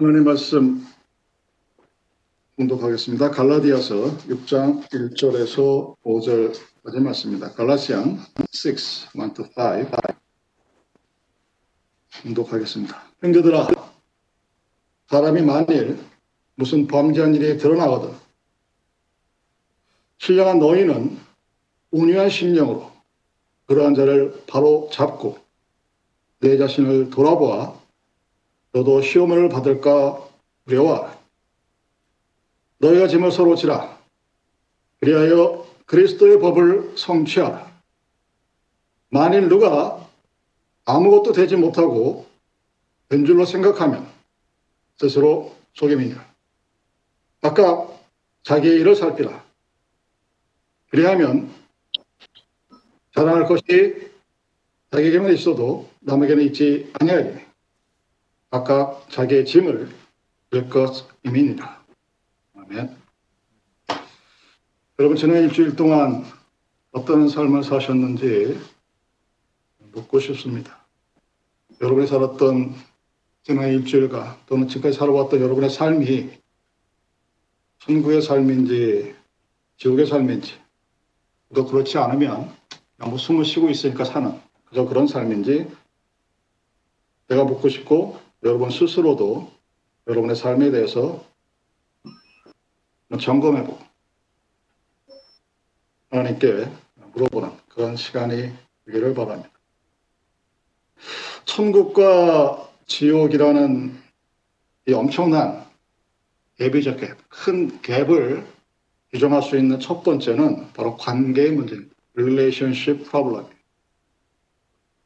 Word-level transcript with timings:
하나님 0.00 0.24
말씀 0.24 0.82
공독하겠습니다. 2.56 3.32
갈라디아서 3.32 3.96
6장 4.28 4.88
1절에서 4.88 5.94
5절까지 6.02 7.02
말씀입니다. 7.02 7.50
갈라시안 7.52 8.16
6, 8.16 8.64
1 9.14 9.34
to 9.34 9.44
5 9.44 9.50
공독하겠습니다. 12.22 12.96
형제들아, 13.20 13.68
사람이 15.08 15.42
만일 15.42 15.98
무슨 16.54 16.86
범죄한 16.86 17.34
일이 17.34 17.58
드러나거든 17.58 18.16
신령한 20.16 20.60
너희는 20.60 21.18
온유한 21.90 22.30
심령으로 22.30 22.90
그러한 23.66 23.94
자를 23.94 24.44
바로 24.46 24.88
잡고 24.90 25.36
내 26.38 26.56
자신을 26.56 27.10
돌아보아 27.10 27.79
너도 28.72 29.02
시험을 29.02 29.48
받을까 29.48 30.26
두려워 30.66 31.10
너희가 32.78 33.08
짐을 33.08 33.30
서로 33.30 33.56
지라. 33.56 33.98
그리하여 35.00 35.66
그리스도의 35.86 36.40
법을 36.40 36.96
성취하라. 36.96 37.70
만일 39.10 39.48
누가 39.48 40.08
아무것도 40.84 41.32
되지 41.32 41.56
못하고 41.56 42.26
된 43.08 43.26
줄로 43.26 43.44
생각하면 43.44 44.08
스스로 44.98 45.54
속임이니라. 45.74 46.26
아까 47.42 47.88
자기의 48.44 48.80
일을 48.80 48.96
살피라. 48.96 49.44
그리하면 50.90 51.52
자랑할 53.14 53.46
것이 53.46 54.10
자기에게만 54.90 55.34
있어도 55.34 55.88
남에게는 56.00 56.44
있지 56.44 56.90
아니하리니 56.98 57.49
각각 58.50 59.08
자기의 59.10 59.44
짐을 59.44 59.88
질 60.50 60.68
것임이니라. 60.68 61.84
아멘. 62.56 62.96
여러분 64.98 65.16
지난 65.16 65.44
일주일 65.44 65.76
동안 65.76 66.24
어떤 66.90 67.28
삶을 67.28 67.62
사셨는지 67.62 68.60
묻고 69.92 70.18
싶습니다. 70.18 70.84
여러분이 71.80 72.08
살았던 72.08 72.74
지난 73.44 73.68
일주일과 73.68 74.40
또는 74.46 74.66
지금까지 74.66 74.98
살아왔던 74.98 75.40
여러분의 75.40 75.70
삶이 75.70 76.30
천국의 77.78 78.20
삶인지 78.20 79.14
지옥의 79.76 80.06
삶인지 80.06 80.58
또 81.54 81.66
그렇지 81.66 81.98
않으면 81.98 82.52
뭐 82.98 83.16
숨을 83.16 83.44
쉬고 83.44 83.70
있으니까 83.70 84.04
사는 84.04 84.38
그저 84.64 84.84
그런 84.86 85.06
삶인지 85.06 85.70
내가 87.28 87.44
묻고 87.44 87.68
싶고 87.68 88.19
여러분 88.42 88.70
스스로도 88.70 89.52
여러분의 90.06 90.34
삶에 90.34 90.70
대해서 90.70 91.24
점검해보고 93.20 93.78
하나님께 96.10 96.70
물어보는 97.12 97.50
그런 97.68 97.96
시간이 97.96 98.50
되기를 98.86 99.14
바랍니다. 99.14 99.50
천국과 101.44 102.70
지옥이라는 102.86 104.00
이 104.88 104.92
엄청난 104.92 105.66
갭이죠, 106.58 106.98
갭. 106.98 107.16
큰 107.28 107.80
갭을 107.82 108.46
규정할 109.12 109.42
수 109.42 109.56
있는 109.56 109.80
첫 109.80 110.02
번째는 110.02 110.72
바로 110.72 110.96
관계의 110.96 111.52
문제입니다. 111.52 111.94
relationship 112.16 113.04
problem. 113.10 113.46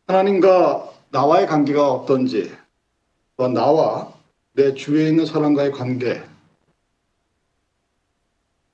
하나님과 0.07 0.93
나와의 1.11 1.47
관계가 1.47 1.91
어떤지 1.91 2.51
또 2.51 2.64
나와 3.37 4.13
내 4.53 4.75
주위에 4.75 5.09
있는 5.09 5.27
사람과의 5.27 5.73
관계 5.73 6.23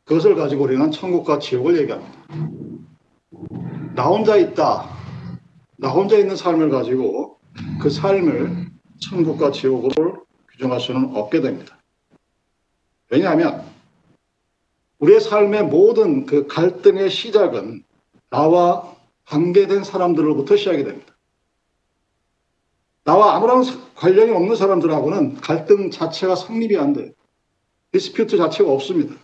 그것을 0.04 0.34
가지고 0.34 0.64
우리는 0.64 0.90
천국과 0.90 1.38
지옥을 1.38 1.78
얘기합니다. 1.78 2.12
나 3.94 4.06
혼자 4.06 4.36
있다. 4.36 4.88
나 5.76 5.88
혼자 5.88 6.18
있는 6.18 6.36
삶을 6.36 6.68
가지고 6.68 7.38
그 7.80 7.88
삶을 7.88 8.70
천국과 8.98 9.52
지옥으로 9.52 10.26
규정할 10.50 10.80
수는 10.80 11.16
없게 11.16 11.40
됩니다. 11.40 11.78
왜냐하면 13.08 13.64
우리의 14.98 15.20
삶의 15.20 15.64
모든 15.64 16.26
그 16.26 16.46
갈등의 16.46 17.08
시작은 17.08 17.82
나와 18.28 18.94
관계된 19.26 19.84
사람들로부터 19.84 20.56
시작이 20.56 20.84
됩니다. 20.84 21.09
나와 23.04 23.36
아무런 23.36 23.64
관련이 23.94 24.30
없는 24.30 24.56
사람들하고는 24.56 25.36
갈등 25.36 25.90
자체가 25.90 26.36
성립이 26.36 26.76
안 26.76 26.92
돼요. 26.92 27.12
dispute 27.92 28.36
자체가 28.36 28.70
없습니다. 28.70 29.14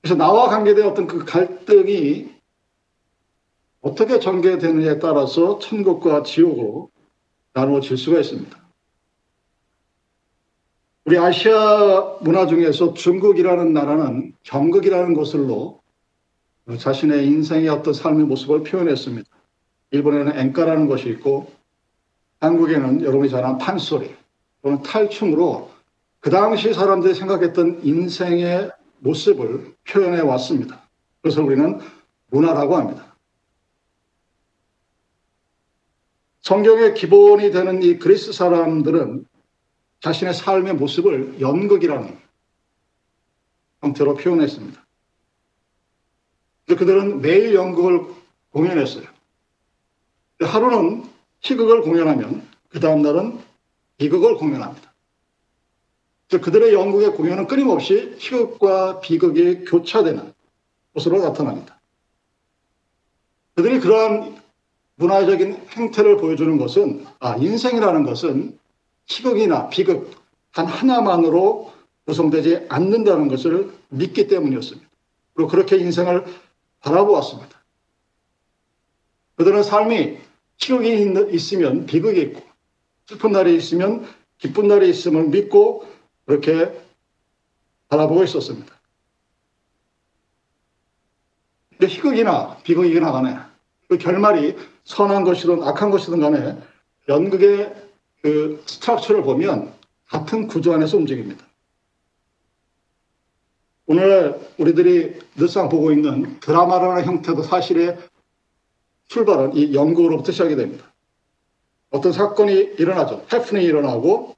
그래서 0.00 0.16
나와 0.16 0.48
관계된 0.48 0.84
어떤 0.84 1.06
그 1.06 1.24
갈등이 1.24 2.32
어떻게 3.80 4.18
전개되느냐에 4.18 4.98
따라서 4.98 5.58
천국과 5.58 6.22
지옥으로 6.22 6.90
나누어질 7.52 7.96
수가 7.96 8.20
있습니다. 8.20 8.62
우리 11.04 11.18
아시아 11.18 12.18
문화 12.20 12.46
중에서 12.46 12.94
중국이라는 12.94 13.72
나라는 13.72 14.34
경극이라는 14.44 15.14
것으로 15.14 15.82
자신의 16.78 17.26
인생의 17.26 17.68
어떤 17.68 17.92
삶의 17.92 18.26
모습을 18.26 18.62
표현했습니다. 18.62 19.28
일본에는 19.90 20.38
엔카라는 20.38 20.86
것이 20.86 21.08
있고 21.10 21.50
한국에는 22.42 23.02
여러분이 23.02 23.30
잘 23.30 23.44
아는 23.44 23.56
판소리 23.58 24.14
또는 24.62 24.82
탈춤으로 24.82 25.70
그 26.18 26.28
당시 26.28 26.74
사람들이 26.74 27.14
생각했던 27.14 27.84
인생의 27.84 28.70
모습을 28.98 29.74
표현해 29.88 30.20
왔습니다. 30.20 30.82
그래서 31.20 31.42
우리는 31.42 31.80
문화라고 32.26 32.76
합니다. 32.76 33.14
성경의 36.40 36.94
기본이 36.94 37.52
되는 37.52 37.80
이 37.82 37.98
그리스 37.98 38.32
사람들은 38.32 39.24
자신의 40.00 40.34
삶의 40.34 40.74
모습을 40.74 41.40
연극이라는 41.40 42.18
형태로 43.82 44.14
표현했습니다. 44.14 44.84
그들은 46.66 47.20
매일 47.20 47.54
연극을 47.54 48.04
공연했어요. 48.50 49.04
하루는 50.40 51.11
희극을 51.42 51.82
공연하면 51.82 52.46
그 52.68 52.80
다음 52.80 53.02
날은 53.02 53.38
비극을 53.98 54.36
공연합니다. 54.36 54.92
그들의 56.28 56.72
연극의 56.72 57.12
공연은 57.12 57.46
끊임없이 57.46 58.16
희극과 58.18 59.00
비극이 59.00 59.66
교차되는 59.66 60.32
것으로 60.94 61.20
나타납니다. 61.20 61.78
그들이 63.54 63.80
그러한 63.80 64.40
문화적인 64.96 65.68
행태를 65.76 66.16
보여주는 66.16 66.56
것은 66.56 67.06
아, 67.20 67.36
인생이라는 67.36 68.04
것은 68.04 68.58
희극이나 69.06 69.68
비극 69.68 70.10
단 70.52 70.66
하나만으로 70.66 71.72
구성되지 72.06 72.66
않는다는 72.68 73.28
것을 73.28 73.72
믿기 73.88 74.26
때문이었습니다. 74.26 74.88
그리고 75.34 75.50
그렇게 75.50 75.76
인생을 75.76 76.24
바라보았습니다. 76.80 77.62
그들은 79.36 79.62
삶이 79.62 80.18
희극이 80.62 81.34
있으면 81.34 81.86
비극이 81.86 82.20
있고 82.20 82.40
슬픈 83.06 83.32
날이 83.32 83.56
있으면 83.56 84.06
기쁜 84.38 84.68
날이 84.68 84.88
있음을 84.90 85.28
믿고 85.28 85.86
그렇게 86.24 86.72
바라보고 87.88 88.22
있었습니다. 88.24 88.72
근데 91.70 91.86
희극이나 91.86 92.58
비극이나 92.62 93.10
간에 93.10 93.36
그 93.88 93.98
결말이 93.98 94.56
선한 94.84 95.24
것이든 95.24 95.64
악한 95.64 95.90
것이든 95.90 96.20
간에 96.20 96.56
연극의 97.08 97.74
그 98.22 98.62
스트럭처를 98.66 99.22
보면 99.22 99.74
같은 100.06 100.46
구조 100.46 100.72
안에서 100.74 100.96
움직입니다. 100.96 101.44
오늘 103.86 104.40
우리들이 104.58 105.18
늘상 105.34 105.68
보고 105.68 105.90
있는 105.90 106.38
드라마라는 106.38 107.04
형태도 107.04 107.42
사실의 107.42 107.98
출발은 109.12 109.54
이 109.54 109.74
연극으로부터 109.74 110.32
시작이 110.32 110.56
됩니다. 110.56 110.90
어떤 111.90 112.12
사건이 112.12 112.54
일어나죠. 112.78 113.26
해프닝이 113.30 113.66
일어나고 113.66 114.34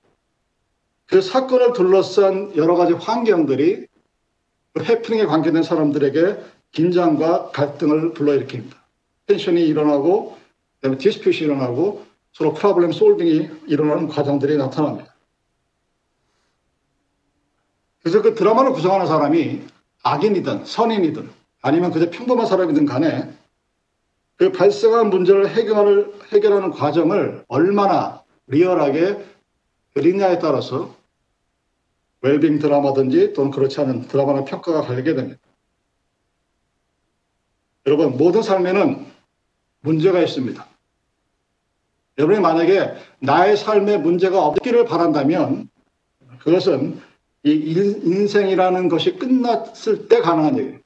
그 1.07 1.23
사건을 1.23 1.75
둘러싼 1.75 2.57
여러 2.57 2.75
가지 2.75 2.93
환경들이 2.93 3.87
그 4.73 4.83
해프닝에 4.83 5.27
관계된 5.27 5.63
사람들에게 5.63 6.39
긴장과 6.73 7.51
갈등을 7.53 8.15
불러일으킵니다. 8.15 8.75
텐션이 9.27 9.65
일어나고 9.65 10.37
그다음에 10.81 10.99
디스퓨트이 10.99 11.45
일어나고 11.45 12.05
서로 12.33 12.53
프로블렘 12.53 12.91
솔빙이 12.91 13.49
일어나는 13.69 14.09
과정들이 14.09 14.57
나타납니다. 14.57 15.15
그래서 18.03 18.23
그 18.23 18.35
드라마를 18.35 18.73
구성하는 18.73 19.07
사람이 19.07 19.63
악인이든 20.03 20.65
선인이든 20.65 21.31
아니면 21.63 21.93
그저 21.93 22.11
평범한 22.11 22.49
사람이든 22.49 22.87
간에 22.87 23.33
그 24.37 24.51
발생한 24.51 25.11
문제를 25.11 25.49
해결을, 25.49 26.13
해결하는 26.33 26.71
과정을 26.71 27.45
얼마나 27.49 28.23
리얼하게 28.47 29.25
드리냐에 29.95 30.39
따라서 30.39 30.95
웰빙 32.21 32.59
드라마든지 32.59 33.33
또는 33.33 33.51
그렇지 33.51 33.81
않은 33.81 34.09
드라마나 34.09 34.45
평가가 34.45 34.83
갈리게 34.83 35.15
됩니다. 35.15 35.41
여러분, 37.87 38.17
모든 38.17 38.43
삶에는 38.43 39.07
문제가 39.81 40.21
있습니다. 40.21 40.67
여러분이 42.17 42.41
만약에 42.41 42.95
나의 43.21 43.57
삶에 43.57 43.99
문제가 43.99 44.45
없기를 44.47 44.85
바란다면 44.87 45.69
그것은 46.41 47.01
이 47.43 47.51
인생이라는 47.51 48.89
것이 48.89 49.17
끝났을 49.17 50.09
때 50.09 50.21
가능한 50.21 50.59
얘기예요. 50.59 50.79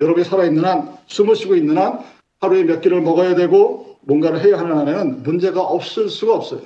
여러분이 0.00 0.24
살아있는 0.24 0.64
한, 0.64 0.98
숨을 1.06 1.34
쉬고 1.34 1.56
있는 1.56 1.78
한 1.78 2.04
하루에 2.44 2.64
몇 2.64 2.80
끼를 2.80 3.00
먹어야 3.00 3.34
되고 3.34 3.98
뭔가를 4.02 4.44
해야 4.44 4.58
하는 4.58 4.76
한에는 4.76 5.22
문제가 5.22 5.62
없을 5.62 6.08
수가 6.08 6.34
없어요. 6.34 6.62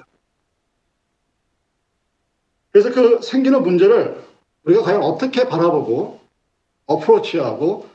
그래서 2.70 2.92
그 2.92 3.22
생기는 3.22 3.62
문제를 3.62 4.22
우리가 4.64 4.82
과연 4.82 5.02
어떻게 5.02 5.48
바라보고 5.48 6.20
어프로치하고 6.86 7.88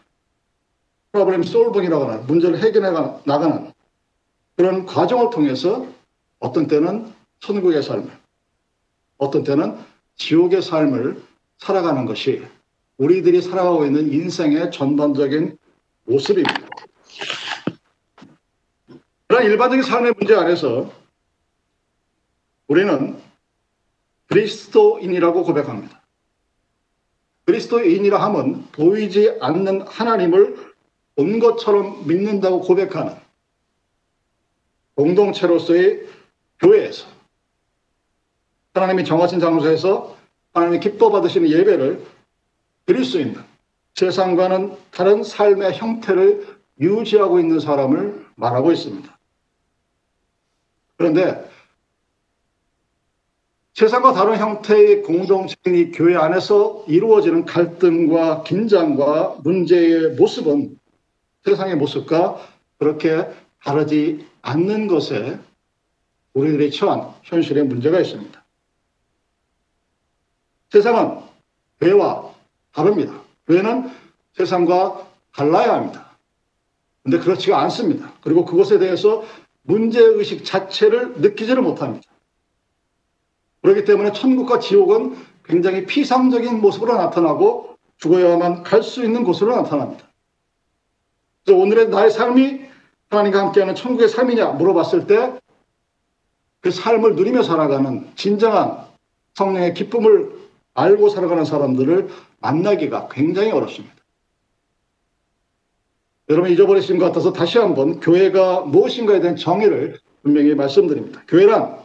프로블렘 1.12 1.44
솔빙이라고 1.44 2.06
하는 2.06 2.26
문제를 2.26 2.60
해결해 2.60 2.92
나가는 3.26 3.72
그런 4.56 4.86
과정을 4.86 5.30
통해서 5.30 5.86
어떤 6.40 6.68
때는 6.68 7.14
천국의 7.40 7.84
삶을 7.84 8.12
어떤 9.18 9.44
때는 9.44 9.78
지옥의 10.16 10.62
삶을 10.62 11.22
살아가는 11.60 12.06
것이 12.06 12.44
우리들이 12.98 13.42
살아가고 13.42 13.86
있는 13.86 14.12
인생의 14.12 14.72
전반적인 14.72 15.58
모습입니다. 16.06 16.73
그런 19.34 19.46
일반적인 19.48 19.82
삶의 19.82 20.14
문제 20.20 20.36
안에서 20.36 20.94
우리는 22.68 23.20
그리스도인이라고 24.28 25.44
고백합니다. 25.44 26.04
그리스도인이라 27.46 28.22
함은 28.22 28.68
보이지 28.74 29.40
않는 29.42 29.88
하나님을 29.88 30.74
온 31.16 31.40
것처럼 31.40 32.08
믿는다고 32.08 32.62
고백하는 32.62 33.16
공동체로서의 34.94 36.08
교회에서 36.60 37.08
하나님이 38.76 39.06
정하신 39.06 39.40
장소에서 39.40 40.16
하나님이 40.54 40.80
기뻐 40.80 41.10
받으시는 41.10 41.50
예배를 41.50 42.06
드릴 42.86 43.04
수 43.04 43.20
있는 43.20 43.44
세상과는 43.96 44.78
다른 44.92 45.24
삶의 45.24 45.74
형태를 45.74 46.56
유지하고 46.80 47.40
있는 47.40 47.60
사람을 47.60 48.28
말하고 48.36 48.72
있습니다. 48.72 49.13
그런데 50.98 51.50
세상과 53.74 54.14
다른 54.14 54.38
형태의 54.38 55.02
공동체인 55.02 55.92
교회 55.92 56.16
안에서 56.16 56.86
이루어지는 56.88 57.46
갈등과 57.46 58.44
긴장과 58.44 59.40
문제의 59.44 60.12
모습은 60.12 60.78
세상의 61.44 61.76
모습과 61.78 62.38
그렇게 62.78 63.28
다르지 63.64 64.28
않는 64.42 64.88
것에 64.88 65.40
우리들이 66.34 66.72
처한 66.72 67.14
현실의 67.24 67.64
문제가 67.66 68.00
있습니다. 68.00 68.44
세상은 70.72 71.20
교회와 71.80 72.34
다릅니다. 72.72 73.22
교회는 73.48 73.92
세상과 74.34 75.08
달라야 75.34 75.74
합니다. 75.74 76.18
근데 77.04 77.20
그렇지가 77.20 77.60
않습니다. 77.62 78.14
그리고 78.22 78.46
그것에 78.46 78.80
대해서 78.80 79.24
문제의식 79.64 80.46
자체를 80.46 81.16
느끼지를 81.22 81.62
못합니다. 81.62 82.08
그렇기 83.62 83.86
때문에 83.86 84.12
천국과 84.12 84.60
지옥은 84.60 85.16
굉장히 85.46 85.86
피상적인 85.86 86.62
모습으로 86.62 86.96
나타나고 86.96 87.78
죽어야만 87.98 88.64
갈 88.64 88.84
수 88.84 89.04
있는 89.04 89.24
곳으로 89.24 89.56
나타납니다. 89.56 90.10
그래서 91.44 91.60
오늘의 91.60 91.90
나의 91.90 92.12
삶이 92.12 92.62
하나님과 93.10 93.40
함께하는 93.40 93.76
천국의 93.76 94.10
삶이냐 94.10 94.52
물어봤을 94.54 95.08
때 95.08 95.44
그 96.64 96.72
삶을 96.72 97.16
누리며 97.16 97.44
살아가는 97.44 98.10
진정한 98.16 98.88
성령의 99.34 99.74
기쁨을 99.74 100.32
알고 100.74 101.10
살아가는 101.10 101.44
사람들을 101.44 102.10
만나기가 102.40 103.10
굉장히 103.12 103.52
어렵습니다. 103.52 103.94
여러분 106.30 106.52
잊어버리신 106.52 107.00
것 107.00 107.06
같아서 107.06 107.34
다시 107.34 107.58
한번 107.58 108.00
교회가 108.00 108.62
무엇인가에 108.62 109.20
대한 109.20 109.36
정의를 109.36 110.00
분명히 110.22 110.56
말씀드립니다. 110.56 111.22
교회란 111.28 111.80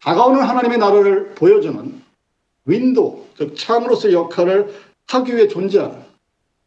다가오는 0.00 0.42
하나님의 0.42 0.78
나라를 0.78 1.34
보여주는 1.34 2.02
윈도, 2.64 3.26
즉 3.36 3.56
창으로서의 3.56 4.14
역할을 4.14 4.74
하기 5.06 5.36
위해 5.36 5.48
존재하는 5.48 6.02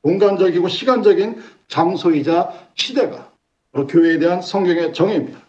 공간적이고 0.01 0.67
시간적인 0.67 1.41
장소이자 1.67 2.69
시대가 2.75 3.31
바로 3.71 3.87
교회에 3.87 4.19
대한 4.19 4.41
성경의 4.41 4.93
정의입니다. 4.93 5.39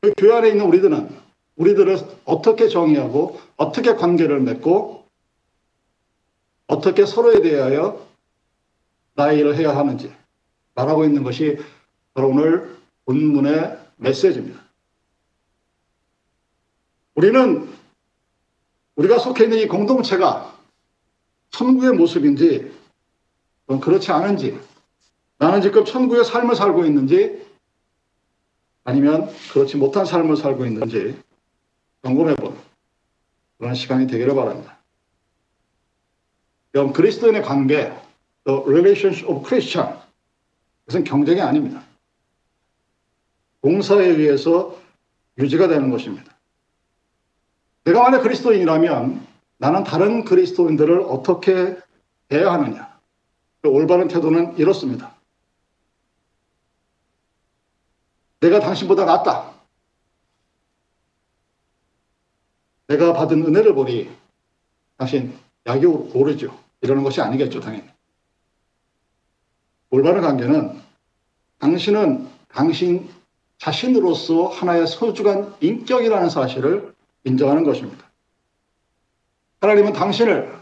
그 0.00 0.12
교회 0.16 0.36
안에 0.36 0.48
있는 0.50 0.66
우리들은 0.66 1.08
우리들을 1.56 1.98
어떻게 2.24 2.68
정의하고 2.68 3.40
어떻게 3.56 3.94
관계를 3.94 4.40
맺고 4.40 5.04
어떻게 6.68 7.04
서로에 7.04 7.40
대하여 7.40 8.07
일을 9.26 9.56
해야 9.56 9.76
하는지 9.76 10.14
말하고 10.74 11.04
있는 11.04 11.24
것이 11.24 11.58
바로 12.14 12.28
오늘 12.28 12.76
본문의 13.04 13.78
메시지입니다. 13.96 14.60
우리는 17.14 17.68
우리가 18.94 19.18
속해 19.18 19.44
있는 19.44 19.58
이 19.58 19.66
공동체가 19.66 20.56
천국의 21.50 21.92
모습인지 21.92 22.72
그렇지 23.80 24.12
않은지 24.12 24.58
나는 25.38 25.60
지금 25.62 25.84
천국의 25.84 26.24
삶을 26.24 26.54
살고 26.56 26.84
있는지 26.84 27.46
아니면 28.84 29.28
그렇지 29.52 29.76
못한 29.76 30.04
삶을 30.04 30.36
살고 30.36 30.64
있는지 30.64 31.20
점검해본 32.02 32.56
그런 33.58 33.74
시간이 33.74 34.06
되기를 34.06 34.34
바랍니다. 34.34 34.78
그럼 36.72 36.92
그리스도인의 36.92 37.42
관계, 37.42 37.92
the 38.48 38.62
relationship 38.64 39.28
of 39.28 39.46
Christian, 39.46 39.94
그것은 40.86 41.04
경쟁이 41.04 41.42
아닙니다. 41.42 41.84
공사에 43.60 44.06
의해서 44.06 44.80
유지가 45.36 45.68
되는 45.68 45.90
것입니다. 45.90 46.34
내가 47.84 48.02
만약 48.02 48.22
그리스도인이라면 48.22 49.26
나는 49.58 49.84
다른 49.84 50.24
그리스도인들을 50.24 51.00
어떻게 51.02 51.76
대해야 52.28 52.52
하느냐. 52.52 52.98
그 53.60 53.68
올바른 53.68 54.08
태도는 54.08 54.56
이렇습니다. 54.56 55.14
내가 58.40 58.60
당신보다 58.60 59.04
낫다. 59.04 59.52
내가 62.86 63.12
받은 63.12 63.44
은혜를 63.44 63.74
보니 63.74 64.10
당신 64.96 65.36
약이 65.66 65.84
오르죠. 65.84 66.58
이러는 66.80 67.02
것이 67.02 67.20
아니겠죠, 67.20 67.60
당연히. 67.60 67.97
올바른 69.90 70.22
관계는 70.22 70.80
당신은 71.58 72.28
당신 72.48 73.08
자신으로서 73.58 74.48
하나의 74.48 74.86
소중한 74.86 75.54
인격이라는 75.60 76.30
사실을 76.30 76.94
인정하는 77.24 77.64
것입니다. 77.64 78.08
하나님은 79.60 79.92
당신을 79.92 80.56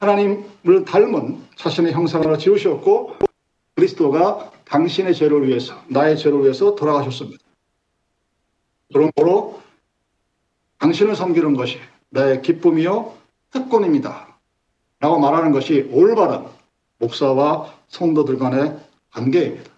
하나님을 0.00 0.84
닮은 0.84 1.42
자신의 1.56 1.92
형상으로 1.92 2.36
지으셨고 2.36 3.16
그리스도가 3.74 4.52
당신의 4.66 5.14
죄를 5.14 5.46
위해서 5.48 5.74
나의 5.88 6.18
죄를 6.18 6.42
위해서 6.42 6.74
돌아가셨습니다. 6.74 7.42
그러므로 8.92 9.62
당신을 10.78 11.16
섬기는 11.16 11.54
것이 11.54 11.78
나의 12.10 12.42
기쁨이요 12.42 13.14
특권입니다. 13.50 14.38
라고 15.00 15.18
말하는 15.18 15.52
것이 15.52 15.88
올바른 15.92 16.44
목사와 16.98 17.74
성도들 17.88 18.38
간의 18.38 18.78
관계입니다. 19.10 19.70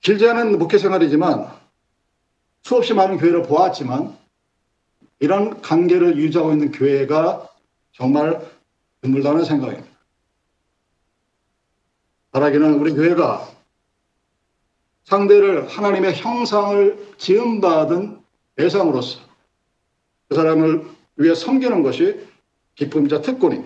길지 0.00 0.28
않은 0.28 0.58
목회 0.58 0.76
생활이지만 0.76 1.50
수없이 2.62 2.92
많은 2.92 3.16
교회를 3.18 3.42
보았지만 3.42 4.16
이런 5.18 5.62
관계를 5.62 6.18
유지하고 6.18 6.52
있는 6.52 6.72
교회가 6.72 7.48
정말 7.92 8.46
드물다는 9.00 9.44
생각입니다. 9.44 9.88
바라기는 12.32 12.74
우리 12.80 12.92
교회가 12.92 13.48
상대를 15.04 15.68
하나님의 15.68 16.14
형상을 16.14 17.14
지음받은 17.16 18.22
대상으로서 18.56 19.20
그 20.28 20.34
사람을 20.34 20.93
위해 21.16 21.34
섬기는 21.34 21.82
것이 21.82 22.26
기쁨이자 22.74 23.20
특권인 23.20 23.64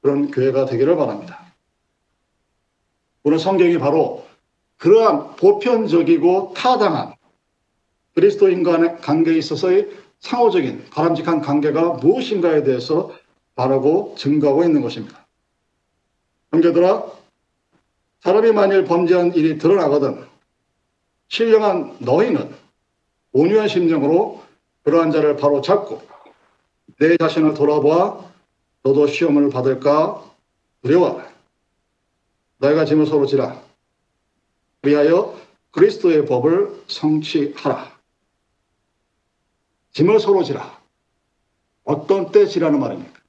그런 0.00 0.30
교회가 0.30 0.66
되기를 0.66 0.96
바랍니다. 0.96 1.44
오늘 3.22 3.38
성경이 3.38 3.78
바로 3.78 4.26
그러한 4.76 5.36
보편적이고 5.36 6.52
타당한 6.54 7.14
그리스도인 8.14 8.62
간의 8.62 8.98
관계에 8.98 9.36
있어서의 9.38 9.90
상호적인 10.20 10.90
바람직한 10.90 11.40
관계가 11.40 11.94
무엇인가에 11.94 12.62
대해서 12.62 13.12
말하고 13.54 14.14
증거하고 14.18 14.64
있는 14.64 14.82
것입니다. 14.82 15.26
형제들아, 16.52 17.04
사람이 18.20 18.52
만일 18.52 18.84
범죄한 18.84 19.34
일이 19.34 19.58
드러나거든 19.58 20.24
신령한 21.28 21.96
너희는 22.00 22.54
온유한 23.32 23.68
심정으로 23.68 24.42
그러한 24.82 25.10
자를 25.10 25.36
바로 25.36 25.60
잡고 25.60 26.13
내 26.98 27.16
자신을 27.16 27.54
돌아보아 27.54 28.32
너도 28.82 29.06
시험을 29.06 29.50
받을까 29.50 30.24
두려워. 30.82 31.22
너희가 32.58 32.84
짐을 32.84 33.06
서로 33.06 33.26
지라. 33.26 33.62
위하여 34.82 35.38
그리스도의 35.70 36.26
법을 36.26 36.84
성취하라. 36.86 37.92
짐을 39.92 40.20
서로 40.20 40.42
지라. 40.42 40.80
어떤 41.84 42.30
때 42.30 42.46
지라는 42.46 42.80
말입니까? 42.80 43.20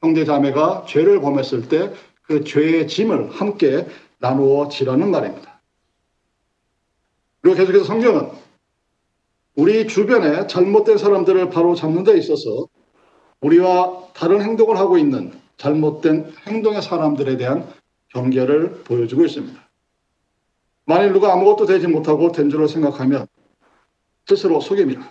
형제 0.00 0.24
자매가 0.24 0.86
죄를 0.88 1.20
범했을 1.20 1.68
때 1.68 1.92
그 2.28 2.44
죄의 2.44 2.88
짐을 2.88 3.30
함께 3.30 3.86
나누어 4.18 4.68
지라는 4.68 5.10
말입니다. 5.10 5.62
그리고 7.40 7.56
계속해서 7.56 7.84
성경은 7.84 8.30
우리 9.54 9.88
주변에 9.88 10.46
잘못된 10.46 10.98
사람들을 10.98 11.48
바로 11.48 11.74
잡는 11.74 12.04
데 12.04 12.16
있어서 12.18 12.68
우리와 13.40 14.08
다른 14.14 14.42
행동을 14.42 14.76
하고 14.76 14.98
있는 14.98 15.32
잘못된 15.56 16.32
행동의 16.46 16.82
사람들에 16.82 17.36
대한 17.36 17.68
경계를 18.08 18.82
보여주고 18.84 19.24
있습니다. 19.24 19.68
만일 20.86 21.12
누가 21.12 21.32
아무것도 21.32 21.66
되지 21.66 21.86
못하고 21.86 22.32
된 22.32 22.48
줄을 22.48 22.68
생각하면 22.68 23.26
스스로 24.26 24.60
속임이라. 24.60 25.08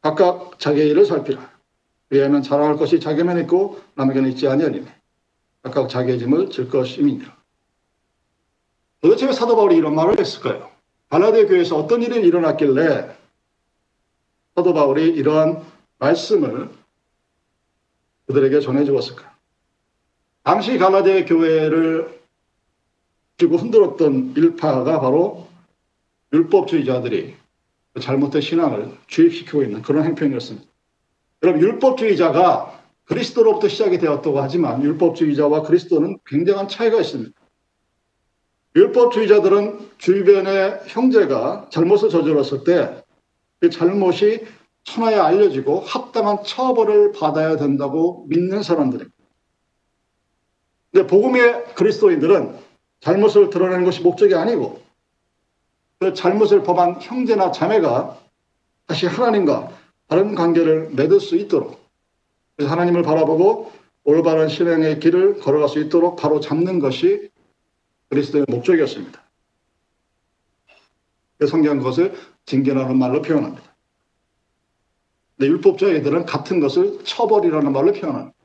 각각 0.00 0.58
자기의 0.58 0.88
일을 0.88 1.04
살피라. 1.04 1.50
왜냐하면 2.08 2.42
자랑할 2.42 2.76
것이 2.76 2.98
자기만 2.98 3.38
있고 3.40 3.80
남에게는 3.94 4.30
있지 4.30 4.48
아니하리니 4.48 4.86
각각 5.62 5.88
자기의 5.88 6.18
짐을 6.18 6.50
질 6.50 6.68
것임이니라. 6.68 7.36
도대체 9.02 9.26
왜 9.26 9.32
사도 9.32 9.56
바울이 9.56 9.76
이런 9.76 9.94
말을 9.94 10.18
했을까요? 10.18 10.70
발라데 11.08 11.46
교회에서 11.46 11.76
어떤 11.76 12.02
일이 12.02 12.16
일어났길래 12.16 13.16
사도 14.54 14.74
바울이 14.74 15.08
이러한 15.08 15.62
말씀을 15.98 16.79
그들에게 18.30 18.60
전해 18.60 18.84
주었을까? 18.84 19.34
당시 20.42 20.78
갈라데 20.78 21.24
교회를 21.24 22.20
쥐고 23.38 23.56
흔들었던 23.56 24.34
일파가 24.36 25.00
바로 25.00 25.48
율법주의자들이 26.32 27.34
잘못된 28.00 28.40
신앙을 28.40 28.92
주입시키고 29.08 29.62
있는 29.62 29.82
그런 29.82 30.04
행편이었습니다. 30.04 30.66
여러분 31.42 31.62
율법주의자가 31.62 32.80
그리스도로부터 33.04 33.68
시작이 33.68 33.98
되었다고 33.98 34.40
하지만 34.40 34.82
율법주의자와 34.82 35.62
그리스도는 35.62 36.18
굉장한 36.26 36.68
차이가 36.68 37.00
있습니다. 37.00 37.32
율법주의자들은 38.76 39.90
주변의 39.98 40.82
형제가 40.86 41.68
잘못을 41.70 42.08
저질렀을 42.08 42.64
때 42.64 43.00
그 43.60 43.68
잘못이 43.68 44.46
천하에 44.84 45.14
알려지고 45.14 45.80
합당한 45.80 46.42
처벌을 46.44 47.12
받아야 47.12 47.56
된다고 47.56 48.26
믿는 48.28 48.62
사람들입니다. 48.62 49.16
근데 50.92 51.06
복음의 51.06 51.74
그리스도인들은 51.74 52.58
잘못을 53.00 53.50
드러내는 53.50 53.84
것이 53.84 54.02
목적이 54.02 54.34
아니고 54.34 54.82
그 55.98 56.14
잘못을 56.14 56.62
범한 56.62 57.00
형제나 57.00 57.52
자매가 57.52 58.18
다시 58.86 59.06
하나님과 59.06 59.70
다른 60.08 60.34
관계를 60.34 60.90
맺을 60.90 61.20
수 61.20 61.36
있도록 61.36 61.80
하나님을 62.58 63.02
바라보고 63.02 63.72
올바른 64.04 64.48
신앙의 64.48 64.98
길을 64.98 65.40
걸어갈 65.40 65.68
수 65.68 65.78
있도록 65.78 66.16
바로 66.16 66.40
잡는 66.40 66.80
것이 66.80 67.30
그리스도의 68.08 68.46
목적이었습니다. 68.48 69.22
성경 71.48 71.78
그것을 71.78 72.14
징계라는 72.46 72.98
말로 72.98 73.22
표현합니다. 73.22 73.69
근데 75.40 75.52
율법자애들은 75.52 76.26
같은 76.26 76.60
것을 76.60 77.02
처벌이라는 77.02 77.72
말로 77.72 77.92
표현합니다. 77.92 78.36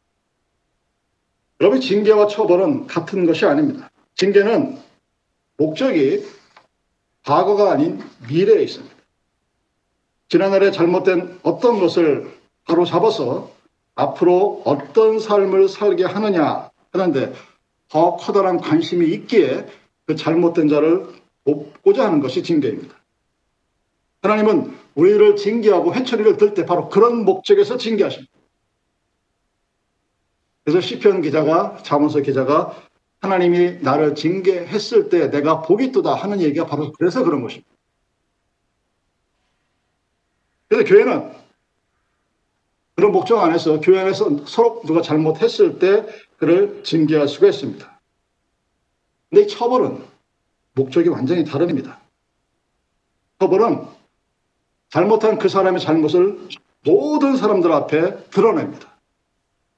여러분 1.59 1.81
징계와 1.81 2.27
처벌은 2.27 2.87
같은 2.87 3.25
것이 3.25 3.45
아닙니다. 3.45 3.91
징계는 4.15 4.77
목적이 5.57 6.25
과거가 7.25 7.73
아닌 7.73 8.01
미래에 8.29 8.63
있습니다. 8.63 8.95
지난날에 10.29 10.71
잘못된 10.71 11.39
어떤 11.43 11.81
것을 11.81 12.33
바로 12.65 12.85
잡아서 12.85 13.51
앞으로 13.95 14.61
어떤 14.63 15.19
삶을 15.19 15.67
살게 15.67 16.05
하느냐 16.05 16.69
하는데 16.93 17.33
더 17.89 18.15
커다란 18.15 18.57
관심이 18.61 19.05
있기에 19.07 19.67
그 20.05 20.15
잘못된 20.15 20.69
자를 20.69 21.07
돕고자 21.43 22.05
하는 22.05 22.21
것이 22.21 22.41
징계입니다. 22.41 22.95
하나님은 24.21 24.84
우리를 24.95 25.35
징계하고 25.35 25.93
회초리를 25.93 26.37
들 26.37 26.53
때 26.53 26.65
바로 26.65 26.89
그런 26.89 27.25
목적에서 27.25 27.77
징계하십니다. 27.77 28.31
그래서 30.63 30.81
시편 30.81 31.21
기자가 31.21 31.77
자문서 31.83 32.21
기자가 32.21 32.75
하나님이 33.21 33.79
나를 33.81 34.15
징계했을 34.15 35.09
때 35.09 35.29
내가 35.29 35.61
복이 35.61 35.91
뜨다 35.91 36.15
하는 36.15 36.41
얘기가 36.41 36.65
바로 36.65 36.91
그래서 36.93 37.23
그런 37.23 37.41
것입니다. 37.41 37.69
그래서 40.67 40.87
교회는 40.87 41.31
그런 42.95 43.11
목적 43.11 43.39
안에서 43.39 43.79
교회 43.81 43.99
안에서 43.99 44.45
서로 44.45 44.81
누가 44.85 45.01
잘못했을 45.01 45.79
때 45.79 46.05
그를 46.37 46.83
징계할 46.83 47.27
수가 47.27 47.47
있습니다. 47.47 48.01
근데 49.29 49.43
이 49.43 49.47
처벌은 49.47 50.03
목적이 50.73 51.09
완전히 51.09 51.43
다릅니다. 51.45 51.99
처벌은 53.39 53.85
잘못한 54.89 55.37
그 55.37 55.49
사람의 55.49 55.81
잘못을 55.81 56.47
모든 56.83 57.35
사람들 57.35 57.71
앞에 57.71 58.29
드러냅니다. 58.29 58.95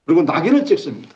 그리고 0.05 0.23
낙인을 0.23 0.65
찍습니다. 0.65 1.15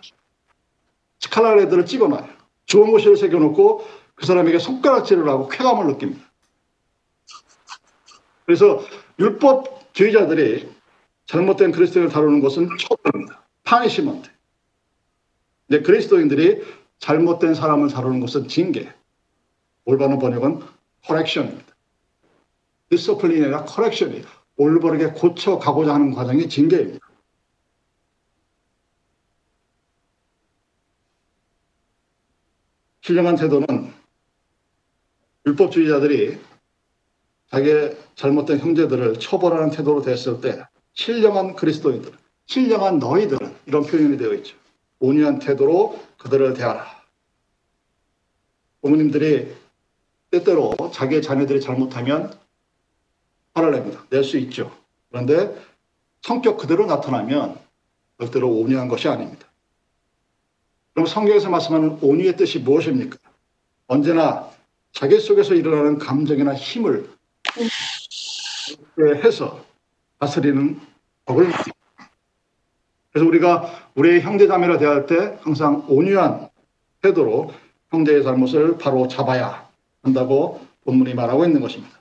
스칼라레드를 1.19 1.85
찍어놔요. 1.85 2.27
주홍글씨를 2.65 3.17
새겨놓고 3.17 3.85
그 4.15 4.25
사람에게 4.25 4.59
손가락질을 4.59 5.27
하고 5.27 5.47
쾌감을 5.49 5.87
느낍니다. 5.87 6.21
그래서 8.45 8.83
율법주의자들이 9.19 10.69
잘못된 11.25 11.71
그리스도인을 11.71 12.09
다루는 12.09 12.41
것은 12.41 12.69
처벌입니다. 12.79 13.45
punishment. 13.63 14.29
근데 15.67 15.83
그리스도인들이 15.83 16.61
잘못된 16.99 17.53
사람을 17.53 17.89
다루는 17.89 18.19
것은 18.19 18.47
징계. 18.47 18.93
올바른 19.85 20.19
번역은 20.19 20.61
correction입니다. 21.05 21.70
discipline이나 22.91 23.63
correction이 23.63 24.21
올바르게 24.57 25.13
고쳐가고자 25.13 25.93
하는 25.93 26.13
과정이 26.13 26.47
징계입니다. 26.47 26.99
신령한 33.01 33.37
태도는 33.37 33.93
율법주의자들이 35.45 36.37
자기의 37.49 37.97
잘못된 38.15 38.59
형제들을 38.59 39.19
처벌하는 39.19 39.71
태도로 39.71 40.01
됐을 40.01 40.39
때 40.41 40.63
신령한 40.93 41.55
그리스도인들, 41.55 42.11
신령한 42.45 42.99
너희들은 42.99 43.55
이런 43.65 43.83
표현이 43.83 44.17
되어 44.17 44.33
있죠. 44.35 44.55
온유한 44.99 45.39
태도로 45.39 45.99
그들을 46.17 46.53
대하라. 46.53 46.85
부모님들이 48.81 49.55
때때로 50.29 50.75
자기의 50.93 51.21
자녀들이 51.21 51.61
잘못하면 51.61 52.40
화를 53.53 53.71
냅니다. 53.71 54.03
낼 54.09 54.23
수 54.23 54.37
있죠. 54.37 54.71
그런데 55.09 55.55
성격 56.21 56.57
그대로 56.57 56.85
나타나면 56.85 57.57
절대로 58.19 58.49
온유한 58.49 58.87
것이 58.87 59.07
아닙니다. 59.07 59.47
그럼 60.93 61.05
성경에서 61.07 61.49
말씀하는 61.49 61.97
온유의 62.01 62.37
뜻이 62.37 62.59
무엇입니까? 62.59 63.17
언제나 63.87 64.49
자기 64.91 65.19
속에서 65.19 65.53
일어나는 65.55 65.97
감정이나 65.97 66.53
힘을 66.53 67.09
해서 69.23 69.65
다스리는 70.19 70.79
법을 71.25 71.49
그래서 73.11 73.27
우리가 73.27 73.89
우리의 73.95 74.21
형제자매를 74.21 74.77
대할 74.77 75.05
때 75.05 75.37
항상 75.41 75.85
온유한 75.89 76.49
태도로 77.01 77.53
형제의 77.89 78.23
잘못을 78.23 78.77
바로 78.77 79.07
잡아야 79.07 79.67
한다고 80.03 80.65
본문이 80.85 81.13
말하고 81.13 81.45
있는 81.45 81.59
것입니다. 81.61 82.00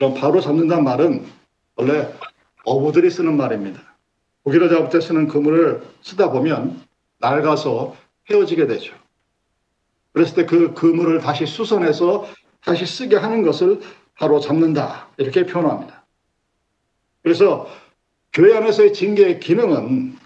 그럼 0.00 0.14
바로 0.14 0.40
잡는다는 0.40 0.82
말은 0.82 1.26
원래 1.76 2.10
어부들이 2.64 3.10
쓰는 3.10 3.36
말입니다. 3.36 3.82
고기를 4.44 4.70
잡을 4.70 4.88
때 4.88 4.98
쓰는 4.98 5.28
그물을 5.28 5.82
쓰다 6.00 6.30
보면 6.30 6.80
낡아서 7.18 7.94
헤어지게 8.30 8.66
되죠. 8.66 8.94
그랬을 10.14 10.34
때 10.34 10.46
그 10.46 10.72
그물을 10.72 11.20
다시 11.20 11.44
수선해서 11.44 12.26
다시 12.64 12.86
쓰게 12.86 13.16
하는 13.16 13.42
것을 13.42 13.80
바로 14.18 14.40
잡는다. 14.40 15.08
이렇게 15.18 15.44
표현합니다. 15.44 16.02
그래서 17.22 17.68
교회 18.32 18.56
안에서의 18.56 18.94
징계의 18.94 19.40
기능은 19.40 20.16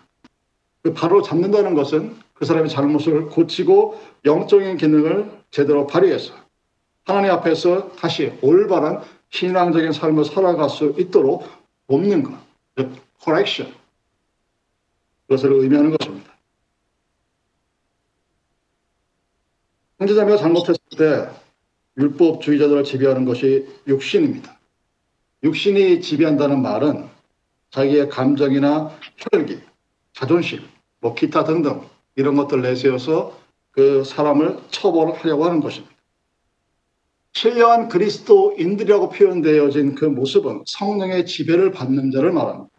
그 0.85 0.93
바로 0.95 1.21
잡는다는 1.21 1.75
것은 1.75 2.14
그 2.35 2.45
사람의 2.45 2.71
잘못을 2.71 3.26
고치고 3.26 4.00
영적인 4.25 4.76
기능을 4.76 5.33
제대로 5.50 5.88
발휘해서 5.88 6.33
하나님 7.04 7.33
앞에서 7.33 7.90
다시 7.97 8.33
올바른 8.40 9.00
신앙적인 9.35 9.91
삶을 9.91 10.25
살아갈 10.25 10.71
수 10.71 10.95
있도록 10.97 11.49
돕는 11.88 12.23
것, 12.23 12.38
correction. 13.21 13.75
그것을 15.26 15.53
의미하는 15.53 15.97
것입니다. 15.97 16.33
형제자매가 19.99 20.37
잘못했을 20.37 20.76
때 20.97 21.29
율법주의자들을 21.97 22.85
지배하는 22.85 23.25
것이 23.25 23.67
육신입니다. 23.88 24.57
육신이 25.43 26.00
지배한다는 26.00 26.62
말은 26.62 27.09
자기의 27.71 28.09
감정이나 28.11 28.97
혈기, 29.17 29.61
자존심, 30.12 30.61
뭐 31.00 31.14
기타 31.17 31.43
등등 31.43 31.83
이런 32.14 32.37
것들 32.37 32.62
내세워서 32.62 33.37
그 33.73 34.05
사람을 34.05 34.61
처벌하려고 34.71 35.45
하는 35.45 35.59
것입니다. 35.59 35.93
신령한 37.35 37.88
그리스도인들이라고 37.88 39.11
표현되어진 39.11 39.97
그 39.97 40.05
모습은 40.05 40.62
성령의 40.67 41.26
지배를 41.26 41.73
받는 41.73 42.12
자를 42.12 42.33
말합니다. 42.33 42.71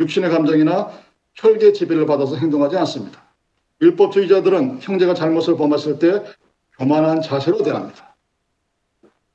육신의 0.00 0.30
감정이나 0.30 0.90
혈기의 1.34 1.74
지배를 1.74 2.06
받아서 2.06 2.36
행동하지 2.36 2.76
않습니다. 2.78 3.22
율법주의자들은 3.82 4.80
형제가 4.80 5.14
잘못을 5.14 5.56
범했을 5.56 5.98
때 5.98 6.24
교만한 6.78 7.20
자세로 7.20 7.62
대합니다. 7.62 8.16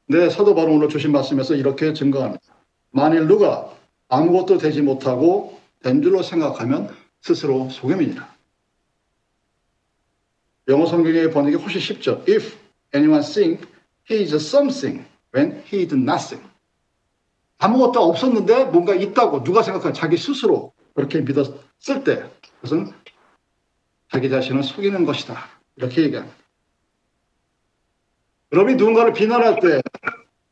네, 0.07 0.29
사도 0.29 0.55
바로 0.55 0.73
오늘 0.73 0.89
주신 0.89 1.11
말씀에서 1.11 1.53
이렇게 1.53 1.93
증거합니다. 1.93 2.41
만일 2.91 3.27
누가 3.27 3.71
아무것도 4.07 4.57
되지 4.57 4.81
못하고 4.81 5.59
된 5.83 6.01
줄로 6.01 6.23
생각하면 6.23 6.89
스스로 7.21 7.69
속임이니라. 7.69 8.35
영어 10.69 10.85
성경의 10.85 11.31
번역이 11.31 11.57
훨씬 11.57 11.79
쉽죠. 11.79 12.23
If 12.27 12.57
anyone 12.95 13.23
think 13.23 13.67
he 14.09 14.21
is 14.21 14.35
something 14.35 15.05
when 15.35 15.63
he 15.71 15.83
is 15.83 15.93
nothing. 15.93 16.43
아무것도 17.59 18.01
없었는데 18.01 18.65
뭔가 18.65 18.93
있다고 18.93 19.43
누가 19.43 19.63
생각하면 19.63 19.93
자기 19.93 20.17
스스로 20.17 20.73
그렇게 20.93 21.21
믿었을 21.21 22.03
때 22.03 22.29
그것은 22.61 22.91
자기 24.11 24.29
자신을 24.29 24.63
속이는 24.63 25.05
것이다. 25.05 25.37
이렇게 25.75 26.03
얘기합니다. 26.03 26.35
여러분이 28.51 28.77
누군가를 28.77 29.13
비난할 29.13 29.59
때 29.59 29.81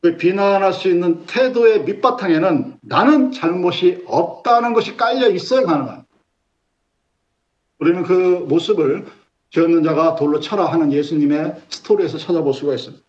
그 0.06 0.16
비난할 0.16 0.72
수 0.72 0.88
있는 0.88 1.26
태도의 1.26 1.82
밑바탕에는 1.84 2.78
나는 2.82 3.32
잘못이 3.32 4.04
없다는 4.06 4.72
것이 4.72 4.96
깔려 4.96 5.28
있어야 5.30 5.62
가능합니다. 5.62 6.06
우리는 7.78 8.02
그 8.04 8.44
모습을 8.48 9.06
죄 9.50 9.62
없는 9.62 9.82
자가 9.82 10.14
돌로 10.14 10.38
쳐라 10.38 10.66
하는 10.66 10.92
예수님의 10.92 11.62
스토리에서 11.68 12.18
찾아볼 12.18 12.54
수가 12.54 12.74
있습니다. 12.74 13.04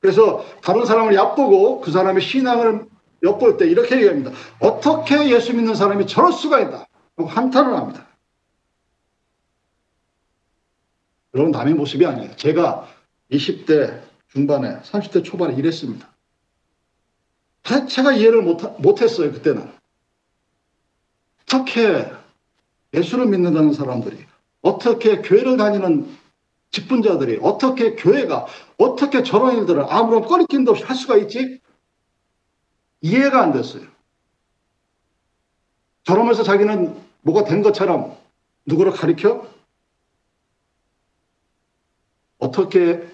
그래서 0.00 0.44
다른 0.62 0.84
사람을 0.84 1.14
얕보고 1.14 1.80
그 1.80 1.90
사람의 1.90 2.22
신앙을 2.22 2.86
엿볼 3.22 3.56
때 3.56 3.66
이렇게 3.66 3.96
얘기합니다. 3.96 4.30
어떻게 4.60 5.28
예수 5.30 5.54
믿는 5.54 5.74
사람이 5.74 6.06
저럴 6.06 6.32
수가 6.32 6.60
있다. 6.60 6.86
하고 7.16 7.28
한탄을 7.28 7.74
합니다. 7.74 8.06
여러분 11.34 11.50
남의 11.50 11.74
모습이 11.74 12.06
아니에요. 12.06 12.36
제가 12.36 12.88
20대 13.30 14.00
중반에 14.32 14.80
30대 14.82 15.24
초반에 15.24 15.54
이랬습니다. 15.54 16.08
자체가 17.64 18.12
이해를 18.12 18.42
못, 18.42 18.80
못했어요. 18.80 19.32
그때는. 19.32 19.70
어떻게 21.42 22.10
예수를 22.94 23.26
믿는다는 23.26 23.72
사람들이 23.72 24.16
어떻게 24.62 25.20
교회를 25.22 25.56
다니는 25.56 26.16
직분자들이 26.70 27.38
어떻게 27.42 27.94
교회가 27.94 28.46
어떻게 28.76 29.22
저런 29.22 29.56
일들을 29.58 29.84
아무런 29.88 30.22
꺼리낌도 30.22 30.72
없이 30.72 30.84
할 30.84 30.96
수가 30.96 31.16
있지? 31.16 31.60
이해가 33.00 33.42
안 33.42 33.52
됐어요. 33.52 33.86
저러면서 36.04 36.42
자기는 36.42 37.00
뭐가 37.22 37.44
된 37.44 37.62
것처럼 37.62 38.16
누구를 38.66 38.92
가리켜? 38.92 39.46
어떻게 42.38 43.06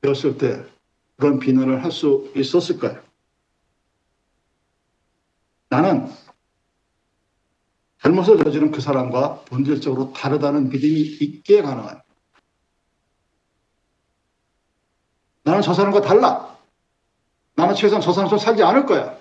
되었을 0.00 0.38
때 0.38 0.64
그런 1.16 1.38
비난을 1.38 1.82
할 1.82 1.90
수 1.90 2.32
있었을까요? 2.36 3.02
나는 5.68 6.08
잘못을 8.02 8.42
저지른 8.44 8.70
그 8.70 8.80
사람과 8.80 9.40
본질적으로 9.46 10.12
다르다는 10.12 10.68
믿음이 10.68 10.92
있게 11.20 11.62
가능한 11.62 12.02
나는 15.46 15.62
저 15.62 15.72
사람과 15.72 16.00
달라. 16.00 16.58
나는 17.54 17.76
최소한 17.76 18.02
저 18.02 18.12
사람처럼 18.12 18.44
살지 18.44 18.64
않을 18.64 18.84
거야. 18.84 19.16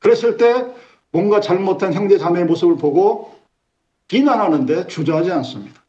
그랬을 0.00 0.36
때 0.36 0.66
뭔가 1.10 1.40
잘못한 1.40 1.94
형제 1.94 2.18
자매의 2.18 2.44
모습을 2.44 2.76
보고 2.76 3.34
비난하는데 4.06 4.86
주저하지 4.86 5.32
않습니다. 5.32 5.82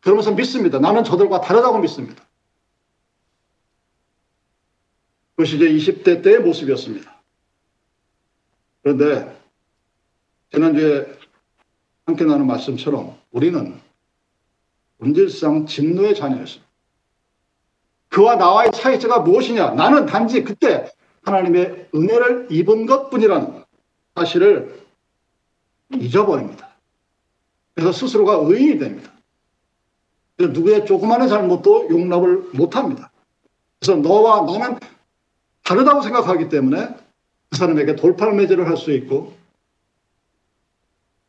그러면서 0.00 0.30
믿습니다. 0.30 0.78
나는 0.78 1.02
저들과 1.02 1.40
다르다고 1.40 1.80
믿습니다. 1.80 2.22
그것이 5.34 5.56
이제 5.56 5.66
20대 5.68 6.22
때의 6.22 6.38
모습이었습니다. 6.38 7.20
그런데 8.82 9.36
지난주에 10.52 11.08
함께 12.06 12.24
나눈 12.24 12.46
말씀처럼 12.46 13.18
우리는 13.32 13.80
본질상 14.98 15.66
진노의 15.66 16.14
자녀였습니다. 16.14 16.63
그와 18.14 18.36
나와의 18.36 18.70
차이점가 18.70 19.20
무엇이냐? 19.20 19.70
나는 19.72 20.06
단지 20.06 20.44
그때 20.44 20.88
하나님의 21.22 21.88
은혜를 21.92 22.46
입은 22.48 22.86
것 22.86 23.10
뿐이라는 23.10 23.64
사실을 24.14 24.84
잊어버립니다. 25.92 26.68
그래서 27.74 27.90
스스로가 27.90 28.34
의인이 28.34 28.78
됩니다. 28.78 29.10
누구의 30.38 30.86
조그마한 30.86 31.26
잘못도 31.26 31.88
용납을 31.90 32.50
못합니다. 32.52 33.10
그래서 33.80 34.00
너와 34.00 34.42
나는 34.42 34.78
다르다고 35.64 36.02
생각하기 36.02 36.48
때문에 36.50 36.94
그 37.50 37.56
사람에게 37.56 37.96
돌팔매질을 37.96 38.68
할수 38.68 38.92
있고 38.92 39.34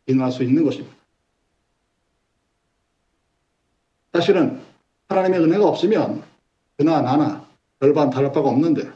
인할 0.05 0.31
수 0.31 0.43
있는 0.43 0.63
것입니다. 0.63 0.95
사실은 4.13 4.61
하나님의 5.07 5.39
은혜가 5.39 5.67
없으면 5.67 6.34
그나 6.77 7.01
나나 7.01 7.47
별반 7.79 8.09
다를 8.09 8.31
바가 8.31 8.49
없는데 8.49 8.89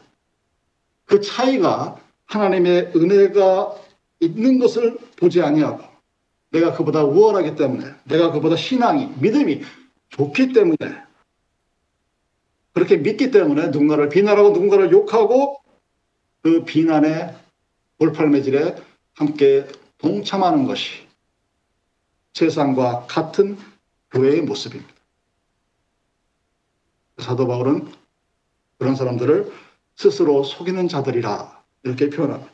그 1.05 1.21
차이가 1.21 1.99
하나님의 2.25 2.91
은혜가 2.95 3.75
있는 4.19 4.59
것을 4.59 4.97
보지 5.17 5.41
아니하고 5.41 5.83
내가 6.51 6.73
그보다 6.73 7.03
우월하기 7.03 7.55
때문에 7.55 7.93
내가 8.05 8.31
그보다 8.31 8.55
신앙이 8.55 9.13
믿음이 9.19 9.61
좋기 10.09 10.53
때문에 10.53 10.77
그렇게 12.73 12.97
믿기 12.97 13.31
때문에 13.31 13.67
누군가를 13.67 14.09
비난하고 14.09 14.49
누군가를 14.49 14.91
욕하고 14.91 15.59
그 16.41 16.63
비난의 16.63 17.35
돌팔매질에 17.99 18.75
함께 19.15 19.67
동참하는 19.97 20.65
것이 20.65 21.07
세상과 22.33 23.05
같은 23.07 23.57
교회의 24.11 24.41
모습입니다. 24.41 24.98
사도 27.19 27.47
바울은 27.47 27.91
그런 28.77 28.95
사람들을 28.95 29.51
스스로 29.95 30.43
속이는 30.43 30.87
자들이라 30.87 31.63
이렇게 31.83 32.09
표현합니다. 32.09 32.51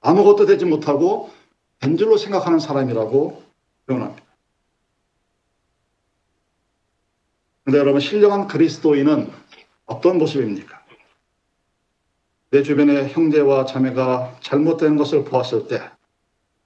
아무것도 0.00 0.46
되지 0.46 0.64
못하고 0.64 1.30
된 1.80 1.96
줄로 1.96 2.16
생각하는 2.16 2.58
사람이라고 2.58 3.42
표현합니다. 3.86 4.26
그런데 7.64 7.78
여러분 7.80 8.00
신령한 8.00 8.46
그리스도인은 8.46 9.32
어떤 9.86 10.18
모습입니까? 10.18 10.84
내 12.50 12.62
주변의 12.62 13.08
형제와 13.12 13.66
자매가 13.66 14.38
잘못된 14.40 14.96
것을 14.96 15.24
보았을 15.24 15.66
때 15.66 15.82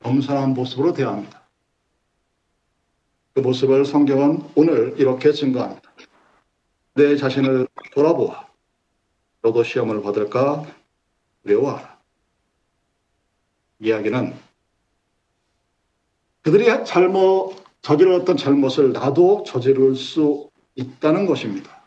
겸손한 0.00 0.54
모습으로 0.54 0.92
대합니다. 0.92 1.39
그 3.40 3.42
모습을 3.42 3.87
성경은 3.87 4.42
오늘 4.55 4.94
이렇게 4.98 5.33
증거합니다. 5.33 5.90
내 6.92 7.16
자신을 7.16 7.68
돌아보아. 7.92 8.46
너도 9.40 9.64
시험을 9.64 10.03
받을까 10.03 10.66
두려워하라. 11.42 11.98
이야기는 13.79 14.35
그들이 16.42 16.85
잘못 16.85 17.57
저질렀던 17.81 18.37
잘못을 18.37 18.92
나도 18.92 19.44
저지를 19.46 19.96
수 19.96 20.50
있다는 20.74 21.24
것입니다. 21.24 21.83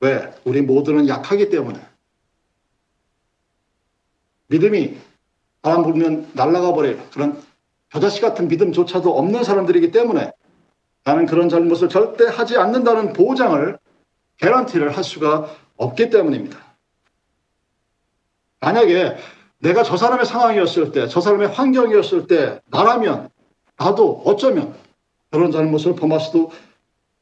왜? 0.00 0.34
우리 0.44 0.60
모두는 0.60 1.06
약하기 1.06 1.50
때문에. 1.50 1.80
믿음이 4.48 4.98
바람 5.62 5.84
불면 5.84 6.28
날아가 6.34 6.72
버릴 6.72 6.98
그런 7.10 7.40
저자식 7.92 8.22
같은 8.22 8.48
믿음조차도 8.48 9.16
없는 9.18 9.44
사람들이기 9.44 9.90
때문에 9.90 10.32
나는 11.04 11.26
그런 11.26 11.48
잘못을 11.48 11.88
절대 11.88 12.26
하지 12.26 12.56
않는다는 12.56 13.12
보장을 13.12 13.78
개런티를 14.38 14.96
할 14.96 15.02
수가 15.04 15.54
없기 15.76 16.10
때문입니다. 16.10 16.58
만약에 18.60 19.16
내가 19.58 19.82
저 19.82 19.96
사람의 19.96 20.24
상황이었을 20.24 20.92
때, 20.92 21.06
저 21.08 21.20
사람의 21.20 21.48
환경이었을 21.48 22.26
때, 22.26 22.60
나라면, 22.66 23.30
나도 23.76 24.22
어쩌면 24.24 24.74
그런 25.30 25.50
잘못을 25.50 25.94
범할 25.94 26.20
수도 26.20 26.50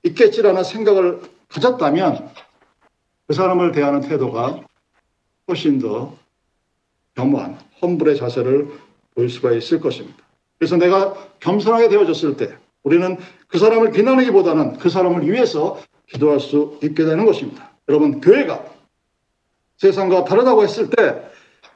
있겠지라는 0.04 0.64
생각을 0.64 1.20
가졌다면 1.48 2.30
그 3.26 3.34
사람을 3.34 3.72
대하는 3.72 4.00
태도가 4.00 4.60
훨씬 5.48 5.78
더 5.78 6.16
겸허한 7.14 7.58
험불의 7.82 8.16
자세를 8.16 8.68
보일 9.14 9.28
수가 9.28 9.52
있을 9.52 9.80
것입니다. 9.80 10.27
그래서 10.58 10.76
내가 10.76 11.14
겸손하게 11.40 11.88
되어졌을 11.88 12.36
때 12.36 12.54
우리는 12.82 13.16
그 13.46 13.58
사람을 13.58 13.92
비난하기보다는 13.92 14.78
그 14.78 14.88
사람을 14.88 15.30
위해서 15.30 15.78
기도할 16.06 16.40
수 16.40 16.78
있게 16.82 17.04
되는 17.04 17.24
것입니다. 17.24 17.70
여러분, 17.88 18.20
교회가 18.20 18.64
세상과 19.76 20.24
다르다고 20.24 20.62
했을 20.62 20.90
때 20.90 21.28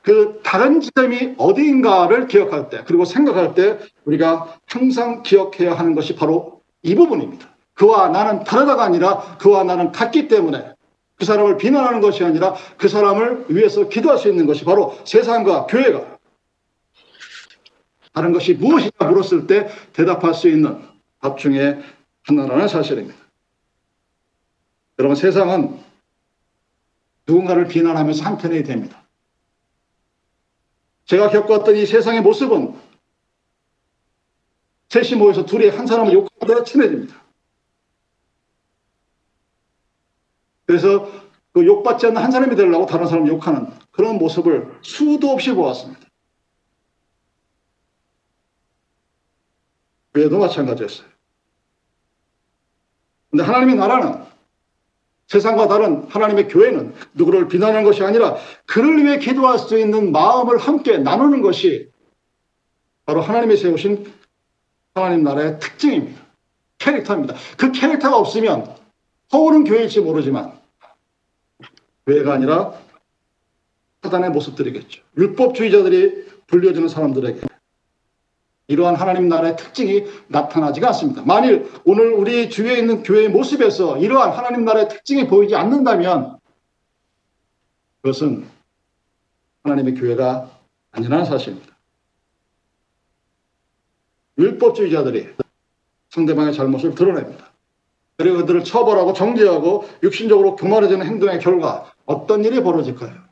그 0.02 0.40
다른 0.42 0.80
지점이 0.80 1.34
어디인가를 1.38 2.26
기억할 2.26 2.68
때 2.68 2.82
그리고 2.86 3.04
생각할 3.04 3.54
때 3.54 3.78
우리가 4.04 4.56
항상 4.66 5.22
기억해야 5.22 5.74
하는 5.74 5.94
것이 5.94 6.16
바로 6.16 6.60
이 6.82 6.94
부분입니다. 6.94 7.48
그와 7.74 8.08
나는 8.08 8.44
다르다가 8.44 8.82
아니라 8.82 9.36
그와 9.38 9.64
나는 9.64 9.92
같기 9.92 10.28
때문에 10.28 10.72
그 11.16 11.24
사람을 11.24 11.56
비난하는 11.56 12.00
것이 12.00 12.24
아니라 12.24 12.54
그 12.76 12.88
사람을 12.88 13.46
위해서 13.48 13.88
기도할 13.88 14.18
수 14.18 14.28
있는 14.28 14.46
것이 14.46 14.64
바로 14.64 14.96
세상과 15.04 15.66
교회가 15.66 16.11
다른 18.12 18.32
것이 18.32 18.54
무엇이냐 18.54 18.92
물었을 18.98 19.46
때 19.46 19.68
대답할 19.92 20.34
수 20.34 20.48
있는 20.48 20.82
답 21.20 21.38
중에 21.38 21.80
하나라는 22.24 22.68
사실입니다. 22.68 23.18
여러분 24.98 25.16
세상은 25.16 25.80
누군가를 27.26 27.66
비난하면서 27.66 28.24
한편이 28.24 28.62
됩니다. 28.64 29.02
제가 31.06 31.30
겪었던 31.30 31.76
이 31.76 31.86
세상의 31.86 32.22
모습은 32.22 32.74
셋이 34.90 35.18
모여서 35.18 35.46
둘이 35.46 35.68
한 35.68 35.86
사람을 35.86 36.12
욕하다가 36.12 36.64
친해집니다. 36.64 37.22
그래서 40.66 41.10
그 41.52 41.66
욕받지 41.66 42.06
않는 42.06 42.22
한 42.22 42.30
사람이 42.30 42.56
되려고 42.56 42.86
다른 42.86 43.06
사람을 43.06 43.28
욕하는 43.28 43.68
그런 43.90 44.18
모습을 44.18 44.78
수도 44.82 45.30
없이 45.30 45.52
보았습니다. 45.52 46.11
교회도 50.14 50.38
마찬가지였어요. 50.38 51.06
근데 53.30 53.44
하나님의 53.44 53.76
나라는 53.76 54.24
세상과 55.26 55.66
다른 55.68 56.04
하나님의 56.08 56.48
교회는 56.48 56.94
누구를 57.14 57.48
비난하는 57.48 57.84
것이 57.84 58.02
아니라 58.02 58.36
그를 58.66 59.02
위해 59.02 59.18
기도할 59.18 59.58
수 59.58 59.78
있는 59.78 60.12
마음을 60.12 60.58
함께 60.58 60.98
나누는 60.98 61.40
것이 61.40 61.90
바로 63.06 63.22
하나님이 63.22 63.56
세우신 63.56 64.12
하나님 64.94 65.22
나라의 65.22 65.58
특징입니다. 65.58 66.20
캐릭터입니다. 66.76 67.34
그 67.56 67.72
캐릭터가 67.72 68.18
없으면 68.18 68.76
서울은 69.28 69.64
교회일지 69.64 70.00
모르지만 70.00 70.52
교회가 72.06 72.34
아니라 72.34 72.74
사단의 74.02 74.30
모습들이겠죠. 74.30 75.02
율법주의자들이 75.16 76.26
불려지는 76.48 76.88
사람들에게 76.88 77.51
이러한 78.72 78.94
하나님 78.94 79.28
나라의 79.28 79.56
특징이 79.56 80.04
나타나지가 80.28 80.88
않습니다. 80.88 81.22
만일 81.24 81.70
오늘 81.84 82.12
우리 82.12 82.48
주위에 82.48 82.78
있는 82.78 83.02
교회의 83.02 83.28
모습에서 83.28 83.98
이러한 83.98 84.30
하나님 84.30 84.64
나라의 84.64 84.88
특징이 84.88 85.26
보이지 85.28 85.54
않는다면 85.54 86.38
그것은 88.00 88.48
하나님의 89.62 89.94
교회가 89.94 90.50
아니라는 90.90 91.26
사실입니다. 91.26 91.76
율법주의자들이 94.38 95.28
상대방의 96.08 96.54
잘못을 96.54 96.94
드러냅니다. 96.94 97.52
그리고 98.16 98.38
그들을 98.38 98.64
처벌하고 98.64 99.12
정죄하고 99.12 99.88
육신적으로 100.02 100.56
교만해지는 100.56 101.04
행동의 101.04 101.40
결과 101.40 101.92
어떤 102.06 102.44
일이 102.44 102.62
벌어질까요? 102.62 103.31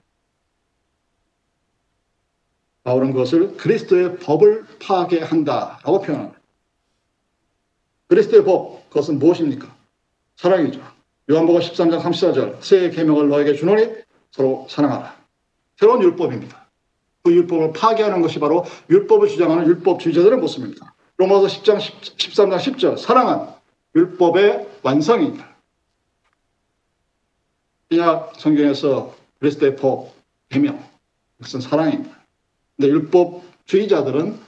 바울은 2.90 3.12
그것을 3.12 3.56
그리스도의 3.56 4.18
법을 4.18 4.64
파괴한다라고 4.80 6.00
표현합니다. 6.00 6.40
그리스도의 8.08 8.44
법, 8.44 8.88
그것은 8.88 9.20
무엇입니까? 9.20 9.72
사랑이죠. 10.36 10.80
요한복음 11.30 11.60
13장 11.60 12.00
34절, 12.02 12.60
새 12.60 12.90
계명을 12.90 13.28
너에게 13.28 13.54
주노니 13.54 13.88
서로 14.32 14.66
사랑하라. 14.68 15.16
새로운 15.76 16.02
율법입니다. 16.02 16.68
그 17.22 17.32
율법을 17.32 17.72
파괴하는 17.74 18.22
것이 18.22 18.40
바로 18.40 18.64
율법을 18.88 19.28
주장하는 19.28 19.66
율법주의자들의 19.66 20.38
모습입니다. 20.38 20.94
로마서 21.18 21.46
10장 21.46 21.80
10, 21.80 22.00
13장 22.16 22.56
10절, 22.56 22.98
사랑은 22.98 23.46
율법의 23.94 24.66
완성입니다. 24.82 25.48
신약 27.92 28.32
성경에서 28.36 29.14
그리스도의 29.38 29.76
법, 29.76 30.12
계명, 30.48 30.82
그것은 31.36 31.60
사랑입니다. 31.60 32.19
근데 32.80 32.94
율법주의자들은 32.94 34.38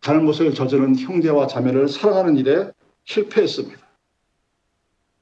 잘못을 0.00 0.54
저지른 0.54 0.98
형제와 0.98 1.46
자매를 1.46 1.88
사랑하는 1.88 2.38
일에 2.38 2.70
실패했습니다. 3.04 3.78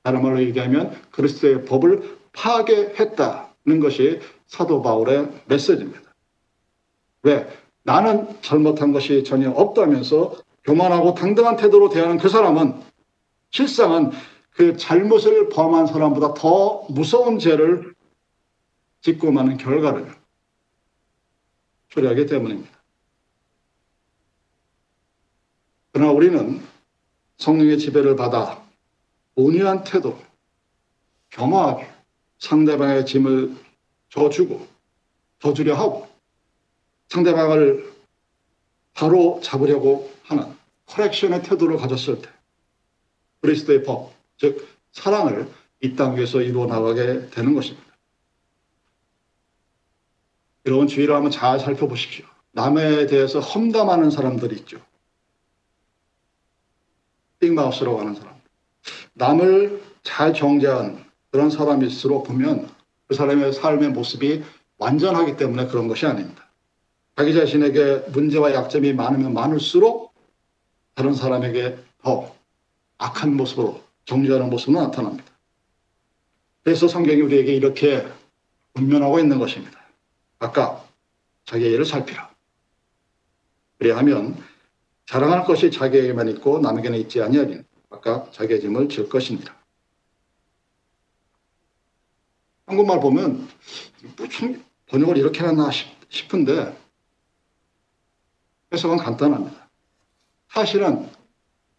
다른 0.05 0.23
말로 0.23 0.41
얘기하면 0.41 0.97
그리스도의 1.11 1.65
법을 1.65 2.17
파괴했다는 2.33 3.81
것이 3.81 4.21
사도 4.47 4.83
바울의 4.83 5.33
메시지입니다. 5.47 6.01
왜? 7.25 7.49
나는 7.83 8.29
잘못한 8.41 8.93
것이 8.93 9.25
전혀 9.25 9.51
없다면서 9.51 10.37
교만하고 10.63 11.15
당당한 11.15 11.57
태도로 11.57 11.89
대하는 11.89 12.19
그 12.19 12.29
사람은 12.29 12.75
실상은 13.51 14.13
그 14.51 14.77
잘못을 14.77 15.49
범한 15.49 15.89
사람보다 15.89 16.35
더 16.35 16.87
무서운 16.89 17.41
죄를 17.41 17.95
짓고 19.01 19.33
마는 19.33 19.57
결과를 19.57 20.18
초래하기 21.89 22.27
때문입니다. 22.27 22.79
그러나 25.93 26.13
우리는 26.13 26.63
성령의 27.39 27.79
지배를 27.79 28.17
받아 28.17 28.63
온유한 29.35 29.85
태도, 29.85 30.21
겸허하게 31.31 31.89
상대방의 32.39 33.07
짐을 33.07 33.57
져주고 34.11 34.67
져주려 35.41 35.75
하고 35.77 36.09
상대방을 37.09 37.93
바로 38.95 39.41
잡으려고 39.43 40.13
하는 40.25 40.57
커렉션의 40.87 41.43
태도를 41.43 41.77
가졌을 41.77 42.21
때 42.21 42.29
그리스도의 43.41 43.85
법, 43.85 44.13
즉 44.37 44.69
사랑을 44.93 45.49
이 45.81 45.95
땅 45.95 46.17
위에서 46.17 46.43
이루어 46.43 46.67
나가게 46.67 47.31
되는 47.31 47.55
것입니다. 47.55 47.88
여러분 50.69 50.87
주위를 50.87 51.15
한번 51.15 51.31
잘 51.31 51.59
살펴보십시오. 51.59 52.27
남에 52.53 53.07
대해서 53.07 53.41
험담하는 53.41 54.11
사람들이 54.11 54.55
있죠. 54.57 54.79
빅마우스라고 57.41 57.99
하는 57.99 58.15
사람. 58.15 58.35
남을 59.15 59.83
잘 60.03 60.35
정죄한 60.35 61.07
그런 61.31 61.49
사람일수록 61.49 62.27
보면 62.27 62.69
그 63.07 63.15
사람의 63.15 63.55
삶의 63.55 63.91
모습이 63.91 64.43
완전하기 64.77 65.39
때문에 65.39 65.69
그런 65.69 65.89
것이 65.89 66.05
아닙니다. 66.05 66.47
자기 67.17 67.33
자신에게 67.33 68.11
문제와 68.11 68.53
약점이 68.53 68.93
많으면 68.93 69.33
많을수록 69.33 70.13
다른 70.95 71.15
사람에게 71.15 71.79
더 72.03 72.35
악한 72.99 73.37
모습으로 73.37 73.83
정죄하는 74.05 74.51
모습은 74.51 74.75
나타납니다. 74.75 75.25
그래서 76.63 76.87
성경이 76.89 77.23
우리에게 77.23 77.55
이렇게 77.55 78.07
분면하고 78.75 79.19
있는 79.19 79.39
것입니다. 79.39 79.79
아까 80.39 80.85
자기의 81.45 81.73
일을 81.73 81.85
살피라. 81.85 82.31
그래야하면 83.79 84.43
자랑할 85.07 85.45
것이 85.45 85.71
자기에게만 85.71 86.29
있고 86.29 86.59
남에게는 86.59 86.99
있지 87.01 87.23
아니하니 87.23 87.63
아까 87.91 88.31
자기의 88.33 88.61
짐을 88.61 88.89
질 88.89 89.09
것입니다. 89.09 89.57
한국말 92.67 93.01
보면 93.01 93.49
무슨 94.17 94.63
번역을 94.87 95.17
이렇게 95.17 95.41
해놨나 95.41 95.71
싶은데 96.11 96.77
해석은 98.73 98.99
간단합니다. 98.99 99.69
사실은 100.51 101.09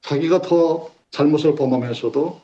자기가 0.02 0.42
더 0.42 0.92
잘못을 1.12 1.56
범하면서도 1.56 2.42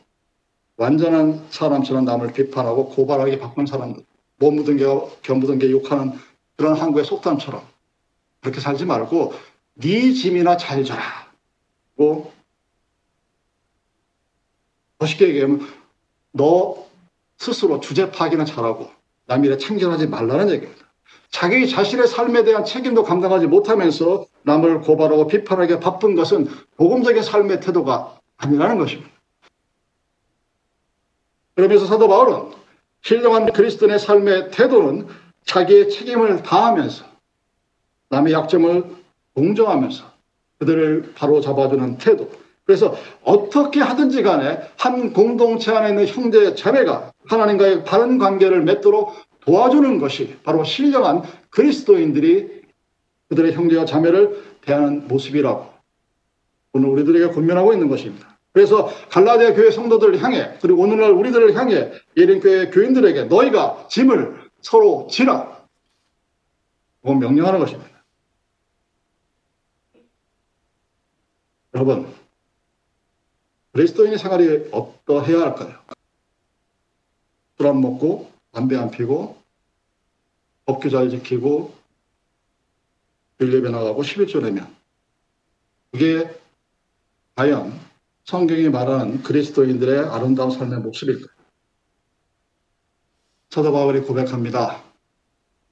완전한 0.78 1.47
사람처럼 1.49 2.06
남을 2.06 2.34
비판하고 2.34 2.89
고발하기 2.89 3.39
바쁜 3.39 3.65
사람들, 3.65 4.06
못 4.38 4.52
묻은 4.52 4.78
게, 4.78 4.86
견 5.21 5.39
묻은 5.39 5.60
게 5.60 5.71
욕하는 5.71 6.13
그런 6.56 6.76
한국의 6.76 7.06
속담처럼 7.06 7.62
그렇게 8.41 8.60
살지 8.60 8.86
말고 8.86 9.34
네 9.76 10.13
짐이나 10.13 10.58
잘 10.58 10.84
져라. 10.84 11.02
고 11.98 12.32
멋있게 15.00 15.30
얘기하면 15.30 15.67
너 16.32 16.86
스스로 17.38 17.80
주제 17.80 18.12
파악이나 18.12 18.45
잘하고 18.45 18.89
남 19.26 19.43
일에 19.43 19.58
참견하지 19.58 20.08
말라는 20.08 20.50
얘기입니다. 20.52 20.86
자기 21.30 21.67
자신의 21.67 22.08
삶에 22.08 22.43
대한 22.43 22.63
책임도 22.63 23.04
감당하지 23.04 23.48
못하면서 23.48 24.26
남을 24.43 24.82
고발하고 24.82 25.28
비판하기 25.28 25.80
바쁜 25.80 26.15
것은 26.15 26.48
복음적인 26.78 27.24
삶의 27.24 27.60
태도가 27.62 28.19
아니라는 28.38 28.78
것입니다. 28.78 29.12
그러면서 31.56 31.86
사도 31.86 32.08
바울은 32.08 32.52
신령한 33.06 33.54
그리스도인의 33.54 34.00
삶의 34.00 34.50
태도는 34.50 35.08
자기의 35.46 35.91
책임을 35.91 36.41
다하면서 36.41 37.06
남의 38.10 38.34
약점을 38.34 38.84
공정하면서 39.36 40.12
그들을 40.58 41.13
바로 41.15 41.39
잡아주는 41.39 42.00
태도. 42.00 42.32
그래서 42.63 42.96
어떻게 43.22 43.80
하든지 43.80 44.24
간에 44.24 44.60
한 44.78 45.13
공동체 45.13 45.72
안에 45.72 45.89
있는 45.89 46.08
형제 46.08 46.56
자매가 46.56 47.12
하나님과의 47.28 47.84
바른 47.84 48.18
관계를 48.18 48.63
맺도록 48.63 49.13
도와주는 49.41 50.00
것이 50.00 50.39
바로 50.44 50.63
신령한 50.63 51.22
그리스도인들이 51.52 52.63
그들의 53.30 53.54
형제와 53.54 53.86
자매를 53.86 54.44
대하는 54.62 55.08
모습이라고 55.08 55.68
오늘 56.74 56.89
우리들에게 56.89 57.36
권면하고 57.36 57.72
있는 57.72 57.88
것입니다. 57.88 58.35
그래서 58.56 58.89
갈라디아 59.10 59.54
교회 59.54 59.70
성도들을 59.70 60.24
향해 60.24 60.58
그리고 60.62 60.84
오늘날 60.84 61.12
우리들을 61.12 61.56
향해 61.56 61.91
예린교회 62.15 62.70
교인들에게 62.70 63.26
너희가 63.26 63.89
짐을 63.89 64.50
서로 64.62 65.10
지라 65.12 65.68
명령하는 67.02 67.60
것입니다. 67.60 67.91
여러분, 71.74 72.15
그리스도인의 73.74 74.18
생활이 74.18 74.70
어떠해야 74.72 75.41
할까요? 75.41 75.78
술 77.58 77.68
안 77.68 77.82
먹고, 77.82 78.32
담배 78.54 78.78
안 78.78 78.89
피고, 78.89 79.38
법규 80.65 80.89
잘 80.89 81.10
지키고, 81.10 81.76
빌립에 83.38 83.70
나가고 83.70 84.02
11조 84.02 84.41
내면. 84.41 84.74
그게 85.91 86.34
과연 87.36 87.85
성경이 88.26 88.70
말하는 88.70 89.22
그리스도인들의 89.22 90.10
아름다운 90.10 90.50
삶의 90.50 90.80
모습일까요? 90.80 91.28
사도 93.52 93.72
바울이 93.72 94.02
고백합니다. 94.02 94.84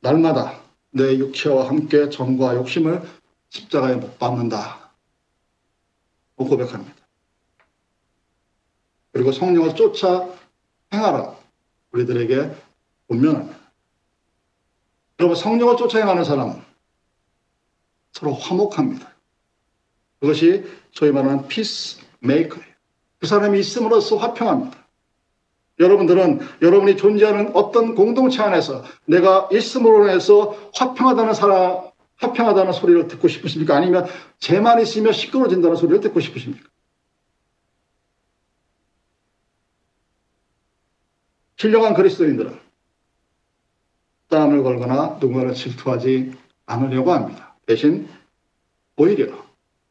날마다 0.01 0.61
내 0.91 1.17
육체와 1.17 1.67
함께 1.67 2.09
정과 2.09 2.55
욕심을 2.55 3.01
십자가에 3.49 3.95
못 3.95 4.19
박는다. 4.19 4.91
고백합니다. 6.35 6.93
그리고 9.11 9.31
성령을 9.31 9.75
쫓아 9.75 10.29
행하라. 10.93 11.35
우리들에게 11.91 12.55
분명합니다. 13.07 13.57
여러분, 15.19 15.35
성령을 15.35 15.77
쫓아 15.77 15.99
행하는 15.99 16.23
사람은 16.23 16.61
서로 18.11 18.33
화목합니다. 18.33 19.11
그것이 20.19 20.65
소위 20.91 21.11
말하는 21.11 21.47
peacemaker예요. 21.47 22.65
그 23.19 23.27
사람이 23.27 23.59
있음으로써 23.59 24.17
화평합니다. 24.17 24.83
여러분들은 25.79 26.39
여러분이 26.61 26.97
존재하는 26.97 27.51
어떤 27.55 27.95
공동체 27.95 28.41
안에서 28.41 28.83
내가 29.05 29.49
있음으로 29.51 30.09
해서 30.09 30.55
화평하다는 30.75 31.33
사람, 31.33 31.89
화평하다는 32.17 32.73
소리를 32.73 33.07
듣고 33.07 33.27
싶으십니까? 33.27 33.75
아니면 33.75 34.07
죄만 34.39 34.81
있으면 34.81 35.13
시끄러진다는 35.13 35.75
소리를 35.75 35.99
듣고 36.01 36.19
싶으십니까? 36.19 36.69
신령한 41.57 41.93
그리스도인들은 41.93 42.59
땀을 44.29 44.63
걸거나 44.63 45.17
누군가를 45.21 45.53
질투하지 45.53 46.33
않으려고 46.65 47.13
합니다. 47.13 47.55
대신 47.65 48.09
오히려 48.97 49.33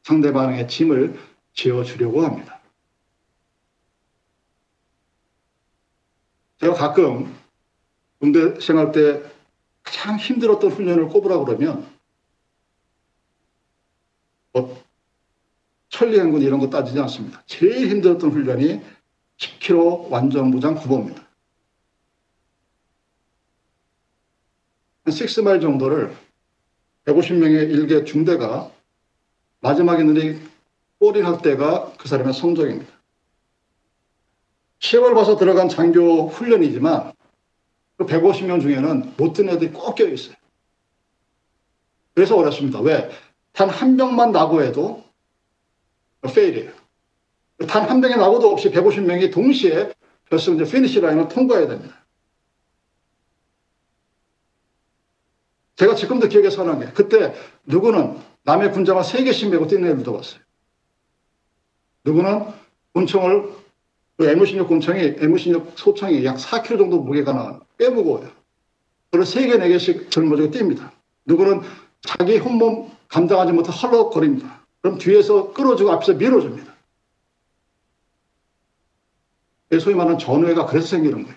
상대방의 0.02 0.68
짐을 0.68 1.18
지어주려고 1.54 2.24
합니다. 2.24 2.60
제가 6.60 6.74
가끔 6.74 7.34
군대 8.20 8.60
생활 8.60 8.92
때 8.92 9.22
가장 9.82 10.16
힘들었던 10.16 10.70
훈련을 10.70 11.08
꼽으라 11.08 11.38
그러면 11.38 11.90
뭐 14.52 14.82
천리행군 15.88 16.42
이런 16.42 16.60
거 16.60 16.70
따지지 16.70 16.98
않습니다. 17.00 17.42
제일 17.46 17.88
힘들었던 17.88 18.30
훈련이 18.30 18.80
10km 19.38 20.08
완전 20.08 20.50
무장 20.50 20.74
구보입니다. 20.74 21.26
한 25.04 25.12
6마일 25.12 25.60
정도를 25.60 26.16
150명의 27.04 27.70
일개 27.70 28.04
중대가 28.04 28.70
마지막에 29.60 30.04
눈이 30.04 30.51
꼬리할 31.02 31.42
때가 31.42 31.92
그 31.98 32.06
사람의 32.06 32.32
성적입니다. 32.32 32.92
시험을 34.78 35.14
봐서 35.16 35.36
들어간 35.36 35.68
장교 35.68 36.28
훈련이지만 36.28 37.12
그 37.96 38.06
150명 38.06 38.60
중에는 38.60 39.14
못 39.16 39.32
든 39.32 39.48
애들이 39.48 39.72
꼭 39.72 39.96
껴 39.96 40.06
있어요. 40.08 40.36
그래서 42.14 42.36
어렵습니다. 42.36 42.80
왜? 42.80 43.10
단 43.52 43.68
한 43.68 43.96
명만 43.96 44.30
낙오해도 44.30 45.02
페일이에요. 46.32 46.70
단 47.68 47.88
한 47.90 48.00
명의 48.00 48.16
낙오도 48.16 48.48
없이 48.48 48.70
150명이 48.70 49.32
동시에 49.32 49.92
결승 50.30 50.56
finish 50.56 51.00
line을 51.00 51.26
통과해야 51.28 51.66
됩니다. 51.66 51.96
제가 55.74 55.96
지금도 55.96 56.28
기억에 56.28 56.48
선한 56.48 56.78
게 56.78 56.92
그때 56.92 57.34
누구는 57.64 58.20
남의 58.44 58.70
군장을 58.70 59.02
3개씩 59.02 59.50
메고 59.50 59.66
뛰는 59.66 59.88
애를 59.90 60.04
들어봤어요. 60.04 60.40
누구는 62.04 62.46
군총을 62.94 63.52
그 64.16 64.26
M16 64.26 64.68
군총이 64.68 65.16
M16 65.16 65.76
소총이 65.76 66.24
약 66.24 66.36
4kg 66.36 66.78
정도 66.78 67.00
무게가 67.00 67.32
나와요. 67.32 67.60
꽤 67.78 67.88
무거워요. 67.88 68.30
그걸 69.10 69.24
3개, 69.24 69.58
4개씩 69.58 70.10
짊어지고 70.10 70.50
뜁니다. 70.50 70.90
누구는 71.24 71.62
자기 72.02 72.38
한 72.38 72.64
몸 72.64 72.90
감당하지 73.08 73.52
못해 73.52 73.70
헐떡거립니다. 73.70 74.62
그럼 74.80 74.98
뒤에서 74.98 75.52
끌어주고 75.52 75.90
앞에서 75.92 76.14
밀어줍니다. 76.14 76.72
소위 79.80 79.94
말하는 79.94 80.18
전우애가 80.18 80.66
그래서 80.66 80.88
생기는 80.88 81.22
거예요. 81.22 81.36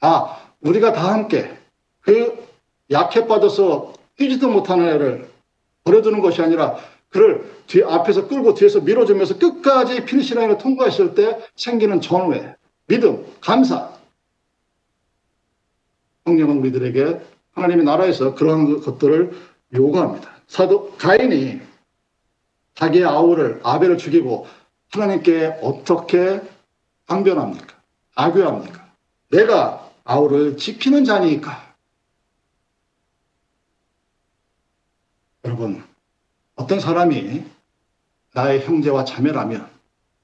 아, 0.00 0.38
우리가 0.60 0.92
다 0.92 1.12
함께 1.12 1.58
그 2.00 2.46
약해 2.90 3.26
빠져서 3.26 3.92
뛰지도 4.16 4.48
못하는 4.48 4.88
애를 4.88 5.30
버려두는 5.84 6.20
것이 6.20 6.40
아니라 6.40 6.78
그를 7.14 7.48
뒤 7.68 7.84
앞에서 7.84 8.26
끌고 8.26 8.54
뒤에서 8.54 8.80
밀어주면서 8.80 9.38
끝까지 9.38 10.04
finish 10.04 10.34
line을 10.34 10.58
통과했을 10.58 11.14
때 11.14 11.38
생기는 11.54 12.00
전우애, 12.00 12.56
믿음, 12.88 13.24
감사. 13.40 13.96
성령은 16.24 16.58
우리들에게 16.58 17.20
하나님의 17.52 17.84
나라에서 17.84 18.34
그러한 18.34 18.80
것들을 18.80 19.32
요구합니다. 19.74 20.28
사도 20.48 20.96
가인이 20.96 21.60
자기의 22.74 23.04
아우를 23.04 23.60
아벨을 23.62 23.96
죽이고 23.96 24.48
하나님께 24.90 25.60
어떻게 25.62 26.42
항변합니까? 27.06 27.76
악유합니까? 28.16 28.92
내가 29.30 29.88
아우를 30.02 30.56
지키는 30.56 31.04
자니까. 31.04 31.74
여러분, 35.44 35.84
어떤 36.56 36.80
사람이 36.80 37.44
나의 38.32 38.64
형제와 38.64 39.04
자매라면, 39.04 39.68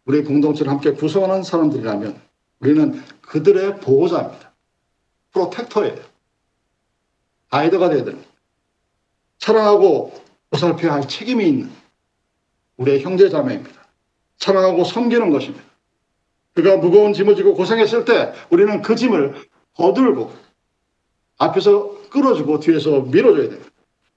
우리 0.05 0.25
공동체를 0.25 0.71
함께 0.71 0.93
구성하는 0.93 1.43
사람들이라면, 1.43 2.21
우리는 2.61 3.03
그들의 3.23 3.81
보호자입니다. 3.81 4.53
프로텍터예요. 5.33 5.99
아이더가 7.51 7.89
되어야 7.89 8.05
됩니다. 8.05 8.29
사랑하고 9.39 10.13
보살펴야 10.51 10.93
할 10.93 11.09
책임이 11.09 11.47
있는 11.49 11.71
우리의 12.77 13.03
형제 13.03 13.29
자매입니다. 13.29 13.81
사랑하고 14.39 14.85
섬기는 14.85 15.31
것입니다. 15.31 15.65
그가 16.55 16.77
무거운 16.77 17.13
짐을 17.13 17.37
지고 17.37 17.55
고생했을 17.55 18.05
때 18.05 18.33
우리는 18.51 18.83
그 18.83 18.97
짐을 18.97 19.49
거들고 19.75 20.33
앞에서 21.39 22.09
끌어주고 22.11 22.61
뒤에서 22.61 23.01
밀어줘야 23.03 23.49
됩니다. 23.49 23.70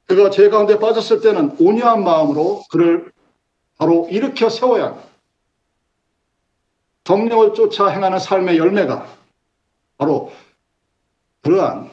그가 0.08 0.30
죄 0.30 0.50
가운데 0.50 0.80
빠졌을 0.80 1.22
때는 1.22 1.56
온유한 1.60 2.04
마음으로 2.04 2.64
그를 2.70 3.12
바로 3.78 4.08
일으켜 4.10 4.50
세워야 4.50 4.86
합니다. 4.86 5.08
성령을 7.06 7.54
쫓아 7.54 7.88
행하는 7.88 8.20
삶의 8.20 8.58
열매가 8.58 9.08
바로 9.98 10.32
그러한 11.42 11.92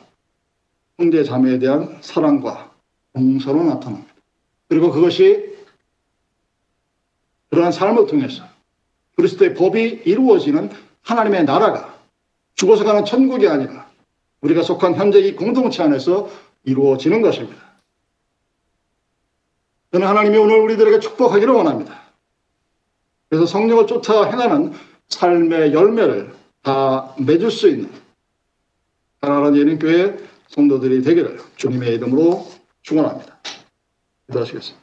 형제 0.99 1.25
자매에 1.25 1.59
대한 1.59 1.99
사랑과 2.01 2.73
용서로 3.17 3.65
나타납니다. 3.65 4.13
그리고 4.69 4.93
그것이 4.93 5.57
그러한 7.51 7.73
삶을 7.73 8.07
통해서 8.07 8.45
그리스도의 9.17 9.55
법이 9.55 10.03
이루어지는 10.05 10.71
하나님의 11.03 11.45
나라가 11.45 11.99
죽어서 12.55 12.85
가는 12.85 13.05
천국이 13.05 13.49
아니라 13.49 13.91
우리가 14.43 14.63
속한 14.63 14.95
현재 14.95 15.19
이 15.19 15.35
공동체 15.35 15.83
안에서 15.83 16.31
이루어지는 16.65 17.21
것입니다. 17.23 17.70
저는 19.93 20.07
하나님이 20.07 20.39
오늘 20.39 20.61
우리들에게 20.61 21.01
축복하기를 21.01 21.53
원합니다. 21.53 22.01
그래서 23.29 23.47
성령을 23.47 23.87
쫓아 23.87 24.25
행하는 24.25 24.73
삶의 25.09 25.73
열매를 25.73 26.35
다 26.63 27.15
맺을 27.19 27.51
수 27.51 27.69
있는 27.69 27.91
하나님 29.21 29.61
예린교회 29.61 30.19
성도들이 30.49 31.03
되기를 31.03 31.39
주님의 31.57 31.95
이름으로 31.95 32.47
축원합니다. 32.83 33.39
기도하시겠습니다. 34.27 34.80